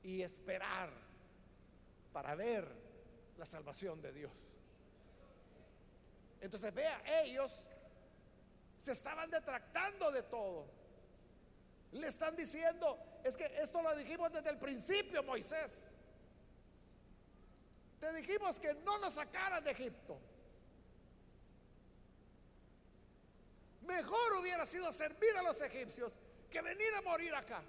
Y 0.02 0.20
esperar 0.20 0.90
para 2.12 2.34
ver 2.34 2.68
la 3.38 3.46
salvación 3.46 4.02
de 4.02 4.12
Dios. 4.12 4.32
Entonces 6.40 6.74
vea, 6.74 7.02
ellos 7.22 7.66
se 8.76 8.92
estaban 8.92 9.30
detractando 9.30 10.10
de 10.10 10.24
todo. 10.24 10.81
Le 11.92 12.06
están 12.06 12.34
diciendo, 12.34 12.98
es 13.22 13.36
que 13.36 13.44
esto 13.44 13.82
lo 13.82 13.94
dijimos 13.94 14.32
desde 14.32 14.50
el 14.50 14.58
principio, 14.58 15.22
Moisés. 15.22 15.92
Te 18.00 18.12
dijimos 18.14 18.58
que 18.58 18.74
no 18.74 18.98
nos 18.98 19.14
sacaras 19.14 19.62
de 19.62 19.70
Egipto. 19.70 20.18
Mejor 23.82 24.32
hubiera 24.40 24.64
sido 24.64 24.90
servir 24.90 25.36
a 25.36 25.42
los 25.42 25.60
egipcios 25.60 26.18
que 26.50 26.62
venir 26.62 26.94
a 26.96 27.02
morir 27.02 27.34
acá. 27.34 27.62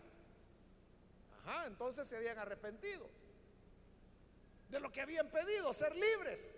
Ajá, 1.39 1.65
entonces 1.67 2.07
se 2.07 2.17
habían 2.17 2.37
arrepentido 2.39 3.09
de 4.69 4.79
lo 4.79 4.91
que 4.91 5.01
habían 5.01 5.29
pedido, 5.29 5.71
ser 5.73 5.95
libres. 5.95 6.55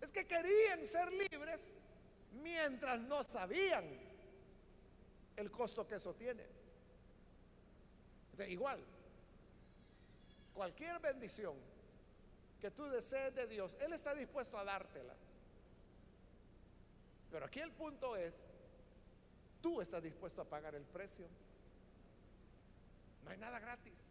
Es 0.00 0.10
que 0.10 0.26
querían 0.26 0.84
ser 0.84 1.12
libres 1.12 1.76
mientras 2.42 3.00
no 3.00 3.22
sabían 3.24 3.84
el 5.36 5.50
costo 5.50 5.86
que 5.86 5.94
eso 5.94 6.14
tiene. 6.14 6.53
Igual, 8.48 8.80
cualquier 10.52 10.98
bendición 11.00 11.56
que 12.60 12.70
tú 12.70 12.86
desees 12.86 13.34
de 13.34 13.46
Dios, 13.46 13.76
Él 13.80 13.92
está 13.92 14.14
dispuesto 14.14 14.58
a 14.58 14.64
dártela. 14.64 15.14
Pero 17.30 17.46
aquí 17.46 17.60
el 17.60 17.72
punto 17.72 18.16
es, 18.16 18.46
tú 19.60 19.80
estás 19.80 20.02
dispuesto 20.02 20.40
a 20.40 20.44
pagar 20.44 20.74
el 20.74 20.84
precio. 20.84 21.26
No 23.24 23.30
hay 23.30 23.38
nada 23.38 23.58
gratis. 23.58 24.04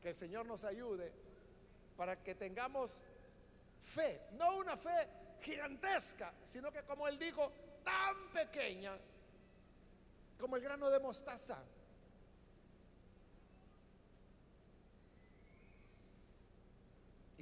Que 0.00 0.10
el 0.10 0.14
Señor 0.14 0.46
nos 0.46 0.64
ayude 0.64 1.12
para 1.96 2.22
que 2.22 2.34
tengamos 2.34 3.02
fe, 3.80 4.20
no 4.32 4.56
una 4.56 4.76
fe 4.76 5.08
gigantesca, 5.40 6.32
sino 6.42 6.72
que 6.72 6.82
como 6.82 7.06
Él 7.08 7.18
dijo, 7.18 7.52
tan 7.82 8.30
pequeña 8.32 8.96
como 10.38 10.56
el 10.56 10.62
grano 10.62 10.90
de 10.90 10.98
mostaza. 10.98 11.62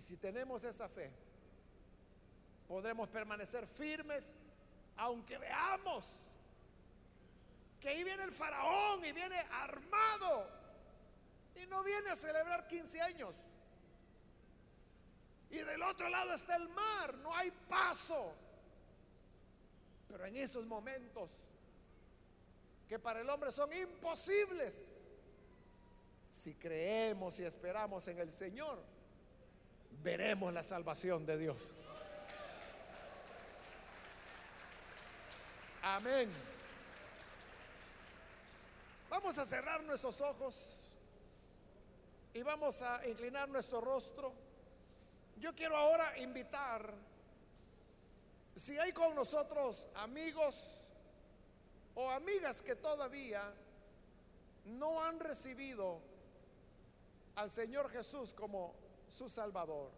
Y 0.00 0.02
si 0.02 0.16
tenemos 0.16 0.64
esa 0.64 0.88
fe, 0.88 1.12
podremos 2.66 3.06
permanecer 3.10 3.66
firmes 3.66 4.32
aunque 4.96 5.36
veamos 5.36 6.22
que 7.78 7.90
ahí 7.90 8.02
viene 8.02 8.22
el 8.22 8.32
faraón 8.32 9.04
y 9.04 9.12
viene 9.12 9.36
armado 9.52 10.48
y 11.54 11.66
no 11.66 11.84
viene 11.84 12.08
a 12.08 12.16
celebrar 12.16 12.66
15 12.66 13.02
años. 13.02 13.36
Y 15.50 15.58
del 15.58 15.82
otro 15.82 16.08
lado 16.08 16.32
está 16.32 16.56
el 16.56 16.70
mar, 16.70 17.18
no 17.18 17.36
hay 17.36 17.50
paso. 17.68 18.32
Pero 20.08 20.24
en 20.24 20.34
esos 20.36 20.64
momentos 20.64 21.30
que 22.88 22.98
para 22.98 23.20
el 23.20 23.28
hombre 23.28 23.52
son 23.52 23.70
imposibles, 23.74 24.96
si 26.30 26.54
creemos 26.54 27.38
y 27.38 27.42
esperamos 27.42 28.08
en 28.08 28.18
el 28.18 28.32
Señor, 28.32 28.82
veremos 30.02 30.52
la 30.52 30.62
salvación 30.62 31.26
de 31.26 31.38
Dios. 31.38 31.74
Amén. 35.82 36.30
Vamos 39.08 39.38
a 39.38 39.44
cerrar 39.44 39.82
nuestros 39.82 40.20
ojos 40.20 40.76
y 42.32 42.42
vamos 42.42 42.80
a 42.82 43.06
inclinar 43.08 43.48
nuestro 43.48 43.80
rostro. 43.80 44.32
Yo 45.38 45.54
quiero 45.54 45.76
ahora 45.76 46.18
invitar, 46.18 46.92
si 48.54 48.78
hay 48.78 48.92
con 48.92 49.14
nosotros 49.14 49.88
amigos 49.94 50.84
o 51.94 52.10
amigas 52.10 52.62
que 52.62 52.76
todavía 52.76 53.52
no 54.66 55.02
han 55.02 55.18
recibido 55.18 56.00
al 57.36 57.50
Señor 57.50 57.90
Jesús 57.90 58.34
como 58.34 58.74
su 59.10 59.28
Salvador. 59.28 59.90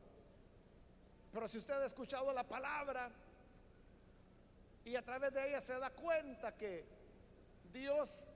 Pero 1.32 1.46
si 1.46 1.58
usted 1.58 1.74
ha 1.74 1.86
escuchado 1.86 2.32
la 2.32 2.44
palabra 2.44 3.10
y 4.84 4.96
a 4.96 5.02
través 5.02 5.32
de 5.32 5.48
ella 5.48 5.60
se 5.60 5.78
da 5.78 5.90
cuenta 5.90 6.56
que 6.56 6.84
Dios 7.72 8.32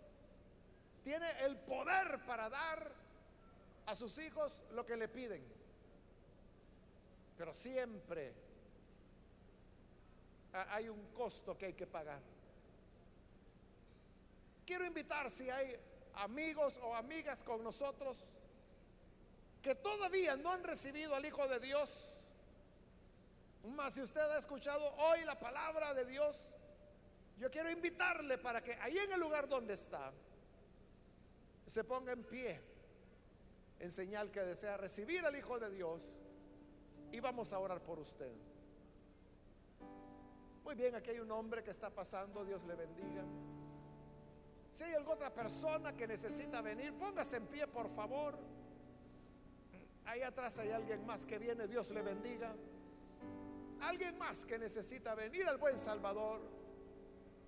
tiene 1.03 1.29
el 1.45 1.57
poder 1.57 2.25
para 2.25 2.49
dar 2.49 2.93
a 3.87 3.95
sus 3.95 4.19
hijos 4.19 4.63
lo 4.73 4.85
que 4.85 4.97
le 4.97 5.09
piden. 5.09 5.45
Pero 7.37 7.53
siempre 7.53 8.35
hay 10.53 10.89
un 10.89 11.13
costo 11.13 11.57
que 11.57 11.67
hay 11.67 11.75
que 11.75 11.87
pagar. 11.87 12.21
Quiero 14.65 14.87
invitar 14.87 15.31
si 15.31 15.49
hay 15.51 15.79
amigos 16.15 16.81
o 16.83 16.95
amigas 16.95 17.43
con 17.43 17.63
nosotros 17.63 18.36
que 19.67 19.75
todavía 19.75 20.37
no 20.37 20.53
han 20.53 20.63
recibido 20.63 21.17
al 21.17 21.27
Hijo 21.27 21.49
de 21.49 21.59
Dios. 21.59 22.13
Más 23.65 23.95
si 23.95 24.01
usted 24.01 24.21
ha 24.21 24.39
escuchado 24.39 24.95
hoy 24.95 25.25
la 25.25 25.37
palabra 25.41 25.93
de 25.93 26.05
Dios, 26.05 26.53
yo 27.37 27.51
quiero 27.51 27.69
invitarle 27.69 28.39
para 28.39 28.63
que 28.63 28.75
ahí 28.75 28.97
en 28.97 29.13
el 29.13 29.19
lugar 29.19 29.49
donde 29.49 29.75
está, 29.75 30.13
se 31.67 31.83
ponga 31.83 32.13
en 32.13 32.23
pie 32.23 32.61
en 33.81 33.91
señal 33.91 34.31
que 34.31 34.41
desea 34.43 34.77
recibir 34.77 35.27
al 35.27 35.35
Hijo 35.35 35.59
de 35.59 35.69
Dios 35.73 36.01
y 37.11 37.19
vamos 37.19 37.53
a 37.53 37.59
orar 37.59 37.83
por 37.83 37.99
usted. 37.99 38.33
Muy 40.63 40.77
bien, 40.77 40.95
aquí 40.95 41.11
hay 41.11 41.19
un 41.19 41.33
hombre 41.33 41.65
que 41.65 41.73
está 41.73 41.91
pasando, 41.91 42.45
Dios 42.45 42.63
le 42.67 42.77
bendiga. 42.77 43.25
Si 44.71 44.85
hay 44.85 44.95
alguna 44.95 45.15
otra 45.15 45.35
persona 45.35 45.97
que 45.97 46.07
necesita 46.07 46.63
venir, 46.63 46.97
póngase 46.97 47.39
en 47.39 47.49
pie, 47.49 47.67
por 47.67 47.89
favor. 47.89 48.39
Ahí 50.07 50.23
atrás 50.23 50.59
hay 50.59 50.71
alguien 50.71 51.05
más 51.05 51.27
que 51.27 51.39
viene, 51.39 51.67
Dios 51.67 51.91
le 51.91 52.01
bendiga. 52.01 52.55
Alguien 53.81 54.17
más 54.17 54.47
que 54.47 54.59
necesita 54.59 55.15
venir 55.15 55.47
al 55.47 55.59
buen 55.59 55.77
Salvador, 55.77 56.41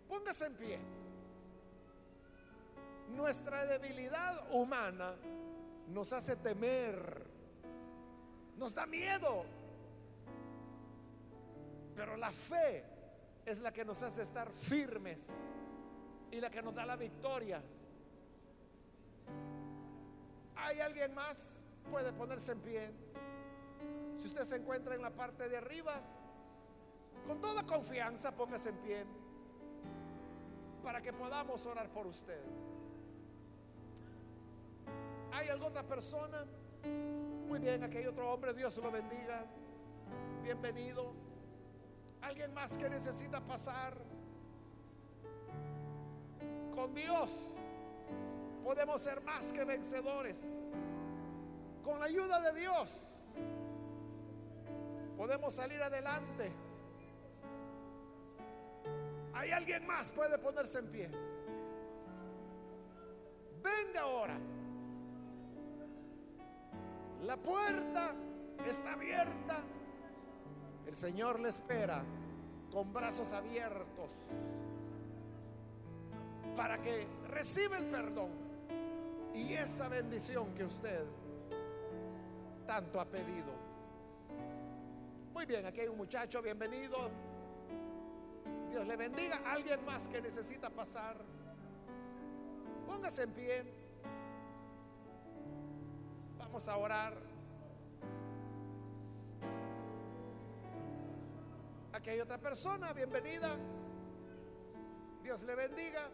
póngase 0.09 0.47
en 0.47 0.57
pie. 0.57 0.79
Nuestra 3.15 3.65
debilidad 3.65 4.53
humana 4.53 5.15
nos 5.89 6.13
hace 6.13 6.37
temer, 6.37 7.25
nos 8.57 8.75
da 8.75 8.87
miedo, 8.87 9.45
pero 11.97 12.17
la 12.17 12.31
fe 12.31 12.85
es 13.47 13.61
la 13.61 13.73
que 13.73 13.85
nos 13.85 14.03
hace 14.03 14.23
estar 14.23 14.51
firmes 14.51 15.29
y 16.31 16.41
la 16.41 16.51
que 16.51 16.61
nos 16.61 16.75
da 16.75 16.85
la 16.85 16.97
victoria. 16.97 17.63
¿Hay 20.57 20.81
alguien 20.81 21.15
más? 21.15 21.65
Puede 21.91 22.13
ponerse 22.13 22.53
en 22.53 22.61
pie. 22.61 22.91
Si 24.17 24.27
usted 24.27 24.45
se 24.45 24.57
encuentra 24.57 24.95
en 24.95 25.03
la 25.03 25.11
parte 25.11 25.49
de 25.49 25.57
arriba, 25.57 26.01
con 27.27 27.41
toda 27.41 27.63
confianza 27.65 28.33
póngase 28.33 28.71
en 28.71 28.77
pie 28.79 29.05
para 30.83 31.01
que 31.01 31.13
podamos 31.13 31.65
orar 31.67 31.89
por 31.91 32.07
usted. 32.07 32.41
¿Hay 35.33 35.49
alguna 35.49 35.69
otra 35.69 35.83
persona? 35.83 36.45
Muy 37.47 37.59
bien, 37.59 37.85
aquí 37.85 37.99
hay 37.99 38.07
otro 38.07 38.33
hombre, 38.33 38.55
Dios 38.55 38.77
lo 38.79 38.91
bendiga. 38.91 39.45
Bienvenido. 40.43 41.13
¿Alguien 42.23 42.53
más 42.55 42.77
que 42.77 42.89
necesita 42.89 43.41
pasar? 43.41 43.97
Con 46.75 46.95
Dios 46.95 47.53
podemos 48.65 49.01
ser 49.01 49.21
más 49.23 49.53
que 49.53 49.65
vencedores. 49.65 50.73
Con 51.89 52.01
la 52.01 52.05
ayuda 52.05 52.39
de 52.43 52.61
Dios 52.61 53.03
podemos 55.17 55.55
salir 55.55 55.83
adelante. 55.83 56.53
¿Hay 59.33 59.53
alguien 59.53 59.87
más? 59.87 60.13
Puede 60.13 60.37
ponerse 60.37 60.81
en 60.81 60.93
pie. 60.93 61.09
Venga 63.63 64.03
ahora. 64.03 64.39
La 67.23 67.39
puerta 67.39 68.13
está 68.67 68.93
abierta. 68.93 69.57
El 70.87 70.95
Señor 70.95 71.41
le 71.41 71.49
espera 71.49 72.05
con 72.71 72.93
brazos 72.93 73.33
abiertos 73.33 74.13
para 76.55 76.83
que 76.83 77.07
reciba 77.29 77.79
el 77.79 77.87
perdón 77.87 78.29
y 79.35 79.55
esa 79.55 79.89
bendición 79.89 80.55
que 80.55 80.65
usted 80.65 81.07
tanto 82.69 83.01
ha 83.01 83.07
pedido. 83.07 83.51
Muy 85.33 85.47
bien, 85.47 85.65
aquí 85.65 85.81
hay 85.81 85.89
un 85.89 85.97
muchacho, 85.97 86.43
bienvenido. 86.43 87.11
Dios 88.71 88.87
le 88.87 88.95
bendiga. 88.95 89.41
Alguien 89.47 89.83
más 89.87 90.07
que 90.07 90.21
necesita 90.21 90.69
pasar. 90.69 91.17
Póngase 92.87 93.23
en 93.23 93.33
pie. 93.33 93.65
Vamos 96.37 96.69
a 96.69 96.77
orar. 96.77 97.15
Aquí 101.95 102.11
hay 102.11 102.21
otra 102.21 102.37
persona, 102.37 102.93
bienvenida. 102.93 103.57
Dios 105.23 105.43
le 105.45 105.55
bendiga. 105.55 106.11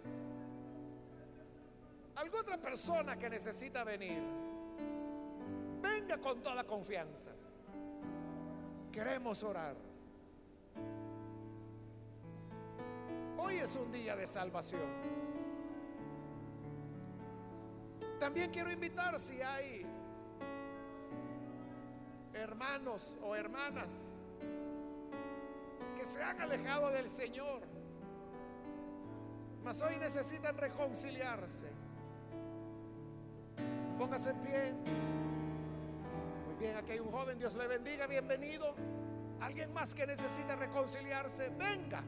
¿Alguna 2.15 2.43
otra 2.43 2.59
persona 2.59 3.19
que 3.19 3.29
necesita 3.29 3.83
venir? 3.83 4.44
Con 6.23 6.41
toda 6.43 6.65
confianza. 6.65 7.31
Queremos 8.91 9.43
orar. 9.43 9.77
Hoy 13.37 13.57
es 13.57 13.77
un 13.77 13.93
día 13.93 14.17
de 14.17 14.27
salvación. 14.27 14.89
También 18.19 18.51
quiero 18.51 18.71
invitar 18.71 19.19
si 19.19 19.43
hay 19.43 19.85
hermanos 22.33 23.19
o 23.23 23.35
hermanas 23.35 24.07
que 25.97 26.05
se 26.05 26.23
han 26.23 26.41
alejado 26.41 26.91
del 26.91 27.09
Señor, 27.09 27.61
mas 29.63 29.83
hoy 29.83 29.97
necesitan 29.97 30.57
reconciliarse. 30.57 31.67
Póngase 33.99 34.31
en 34.31 34.41
pie. 34.41 34.75
Bien, 36.65 36.79
aquí 36.79 36.93
hay 36.93 36.99
un 36.99 37.11
joven, 37.11 37.39
Dios 37.39 37.55
le 37.57 37.67
bendiga, 37.67 38.07
bienvenido. 38.07 38.75
Alguien 39.39 39.71
más 39.75 39.95
que 39.95 40.07
necesita 40.07 40.57
reconciliarse, 40.57 41.51
venga. 41.59 42.03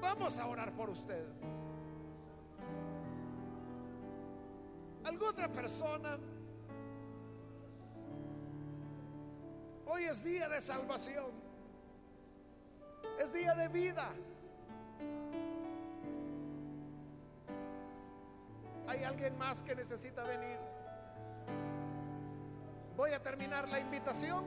Vamos 0.00 0.38
a 0.38 0.46
orar 0.46 0.72
por 0.72 0.88
usted. 0.88 1.26
¿Alguna 5.04 5.30
otra 5.30 5.52
persona? 5.52 6.18
Hoy 9.84 10.04
es 10.04 10.24
día 10.24 10.48
de 10.48 10.58
salvación. 10.62 11.32
Es 13.18 13.30
día 13.34 13.54
de 13.56 13.68
vida. 13.68 14.10
¿Hay 18.86 19.04
alguien 19.04 19.36
más 19.36 19.62
que 19.62 19.74
necesita 19.74 20.24
venir? 20.24 20.69
Voy 23.00 23.12
a 23.12 23.22
terminar 23.22 23.66
la 23.70 23.80
invitación. 23.80 24.44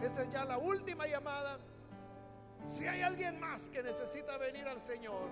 Esta 0.00 0.22
es 0.22 0.30
ya 0.30 0.42
la 0.46 0.56
última 0.56 1.06
llamada. 1.06 1.58
Si 2.62 2.86
hay 2.86 3.02
alguien 3.02 3.38
más 3.38 3.68
que 3.68 3.82
necesita 3.82 4.38
venir 4.38 4.66
al 4.66 4.80
Señor 4.80 5.28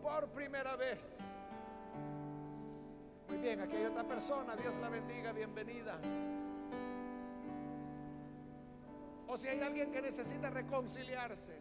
por 0.00 0.28
primera 0.28 0.76
vez. 0.76 1.18
Muy 3.26 3.38
bien, 3.38 3.60
aquí 3.60 3.74
hay 3.74 3.86
otra 3.86 4.04
persona. 4.04 4.54
Dios 4.54 4.76
la 4.76 4.90
bendiga, 4.90 5.32
bienvenida. 5.32 5.98
O 9.26 9.36
si 9.36 9.48
hay 9.48 9.60
alguien 9.60 9.90
que 9.90 10.02
necesita 10.02 10.50
reconciliarse, 10.50 11.60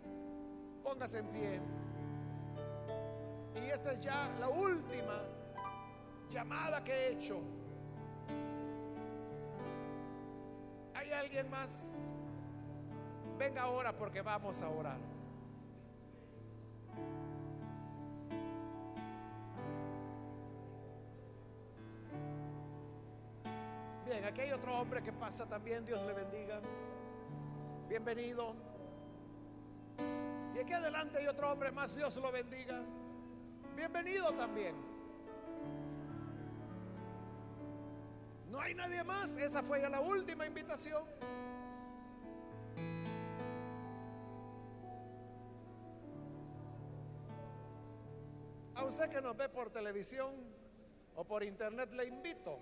póngase 0.83 1.17
en 1.17 1.27
pie. 1.29 1.61
Y 3.55 3.71
esta 3.71 3.93
es 3.93 4.01
ya 4.01 4.31
la 4.39 4.49
última 4.49 5.23
llamada 6.29 6.83
que 6.83 6.91
he 6.91 7.11
hecho. 7.13 7.64
Alguien 11.25 11.49
más? 11.49 12.13
Venga 13.37 13.63
ahora 13.63 13.91
porque 13.91 14.21
vamos 14.21 14.61
a 14.61 14.69
orar. 14.69 14.99
Bien, 24.05 24.23
aquí 24.23 24.41
hay 24.41 24.51
otro 24.51 24.79
hombre 24.79 25.01
que 25.01 25.11
pasa 25.11 25.45
también, 25.45 25.83
Dios 25.83 25.99
le 26.05 26.13
bendiga. 26.13 26.61
Bienvenido. 27.89 28.55
Y 30.55 30.59
aquí 30.59 30.73
adelante 30.73 31.17
hay 31.17 31.27
otro 31.27 31.51
hombre 31.51 31.71
más, 31.71 31.95
Dios 31.95 32.15
lo 32.17 32.31
bendiga. 32.31 32.81
Bienvenido 33.75 34.31
también. 34.33 34.94
No 38.55 38.61
hay 38.61 38.73
nadie 38.73 39.03
más, 39.03 39.35
esa 39.35 39.61
fue 39.63 39.81
ya 39.81 39.89
la 39.89 39.99
última 39.99 40.45
invitación. 40.45 41.03
A 48.75 48.85
usted 48.85 49.09
que 49.09 49.21
nos 49.21 49.35
ve 49.35 49.49
por 49.49 49.71
televisión 49.71 50.33
o 51.17 51.25
por 51.25 51.43
internet 51.43 51.91
le 51.91 52.05
invito 52.05 52.61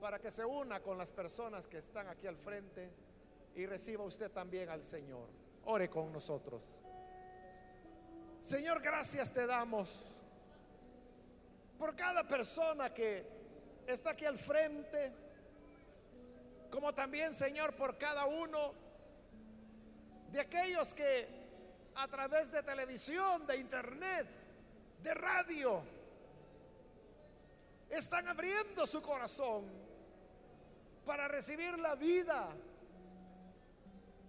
para 0.00 0.18
que 0.18 0.32
se 0.32 0.44
una 0.44 0.80
con 0.80 0.98
las 0.98 1.12
personas 1.12 1.68
que 1.68 1.78
están 1.78 2.08
aquí 2.08 2.26
al 2.26 2.36
frente 2.36 2.92
y 3.54 3.66
reciba 3.66 4.02
usted 4.02 4.32
también 4.32 4.68
al 4.68 4.82
Señor. 4.82 5.28
Ore 5.66 5.88
con 5.88 6.12
nosotros. 6.12 6.80
Señor, 8.40 8.82
gracias 8.82 9.32
te 9.32 9.46
damos 9.46 10.10
por 11.78 11.94
cada 11.94 12.26
persona 12.26 12.92
que 12.92 13.37
está 13.92 14.10
aquí 14.10 14.26
al 14.26 14.38
frente, 14.38 15.12
como 16.70 16.92
también, 16.92 17.32
Señor, 17.32 17.74
por 17.74 17.96
cada 17.96 18.26
uno 18.26 18.74
de 20.30 20.40
aquellos 20.40 20.92
que 20.92 21.26
a 21.94 22.06
través 22.06 22.52
de 22.52 22.62
televisión, 22.62 23.46
de 23.46 23.56
internet, 23.56 24.26
de 25.02 25.14
radio, 25.14 25.82
están 27.88 28.28
abriendo 28.28 28.86
su 28.86 29.00
corazón 29.00 29.64
para 31.06 31.26
recibir 31.26 31.78
la 31.78 31.94
vida 31.94 32.50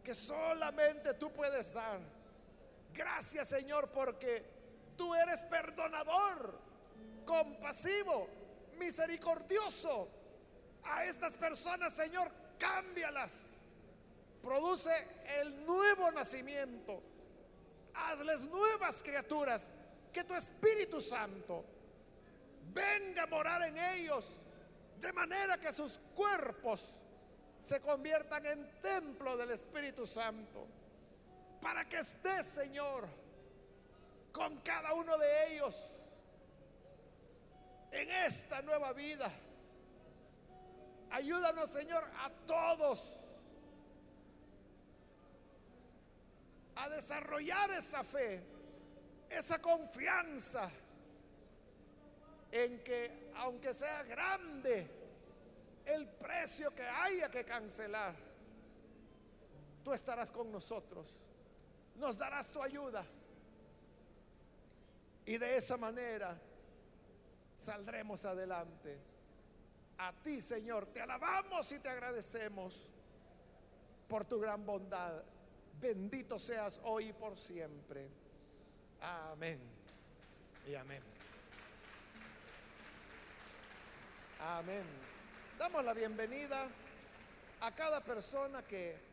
que 0.01 0.13
solamente 0.13 1.15
tú 1.15 1.31
puedes 1.33 1.73
dar. 1.73 1.99
Gracias 2.93 3.49
Señor 3.49 3.89
porque 3.89 4.45
tú 4.95 5.13
eres 5.13 5.43
perdonador, 5.43 6.57
compasivo, 7.25 8.38
misericordioso. 8.79 10.09
A 10.83 11.05
estas 11.05 11.37
personas 11.37 11.93
Señor, 11.93 12.31
cámbialas. 12.57 13.51
Produce 14.41 14.91
el 15.39 15.65
nuevo 15.65 16.11
nacimiento. 16.11 17.01
Hazles 17.93 18.45
nuevas 18.45 19.03
criaturas. 19.03 19.71
Que 20.13 20.23
tu 20.23 20.33
Espíritu 20.33 20.99
Santo 20.99 21.63
venga 22.73 23.23
a 23.23 23.27
morar 23.27 23.61
en 23.63 23.77
ellos 23.77 24.41
de 24.99 25.13
manera 25.13 25.59
que 25.59 25.71
sus 25.71 25.99
cuerpos 26.15 27.01
se 27.61 27.79
conviertan 27.81 28.45
en 28.45 28.81
templo 28.81 29.37
del 29.37 29.51
Espíritu 29.51 30.05
Santo. 30.05 30.67
Para 31.61 31.87
que 31.87 31.97
estés, 31.97 32.45
Señor, 32.45 33.07
con 34.31 34.57
cada 34.61 34.93
uno 34.93 35.17
de 35.17 35.53
ellos 35.53 35.98
en 37.91 38.09
esta 38.09 38.61
nueva 38.61 38.93
vida. 38.93 39.31
Ayúdanos, 41.11 41.69
Señor, 41.69 42.03
a 42.17 42.29
todos 42.45 43.29
a 46.75 46.87
desarrollar 46.89 47.71
esa 47.71 48.03
fe, 48.03 48.41
esa 49.29 49.61
confianza 49.61 50.69
en 52.51 52.81
que 52.83 53.31
aunque 53.35 53.73
sea 53.73 54.03
grande 54.03 54.89
el 55.85 56.07
precio 56.07 56.73
que 56.73 56.83
haya 56.83 57.29
que 57.29 57.43
cancelar, 57.43 58.15
tú 59.83 59.91
estarás 59.91 60.31
con 60.31 60.51
nosotros, 60.51 61.19
nos 61.95 62.17
darás 62.17 62.49
tu 62.49 62.61
ayuda 62.61 63.05
y 65.25 65.37
de 65.37 65.57
esa 65.57 65.75
manera 65.75 66.39
saldremos 67.59 68.23
adelante. 68.23 68.97
A 69.97 70.13
ti, 70.13 70.39
Señor, 70.39 70.87
te 70.87 71.01
alabamos 71.01 71.69
y 71.73 71.79
te 71.79 71.89
agradecemos 71.89 72.87
por 74.07 74.23
tu 74.25 74.39
gran 74.39 74.65
bondad. 74.65 75.21
Bendito 75.79 76.39
seas 76.39 76.79
hoy 76.83 77.09
y 77.09 77.13
por 77.13 77.35
siempre. 77.35 78.07
Amén 79.01 79.59
y 80.67 80.75
amén. 80.75 81.03
Amén. 84.39 84.85
Damos 85.57 85.83
la 85.83 85.93
bienvenida 85.93 86.69
a 87.59 87.75
cada 87.75 88.01
persona 88.01 88.63
que 88.63 89.08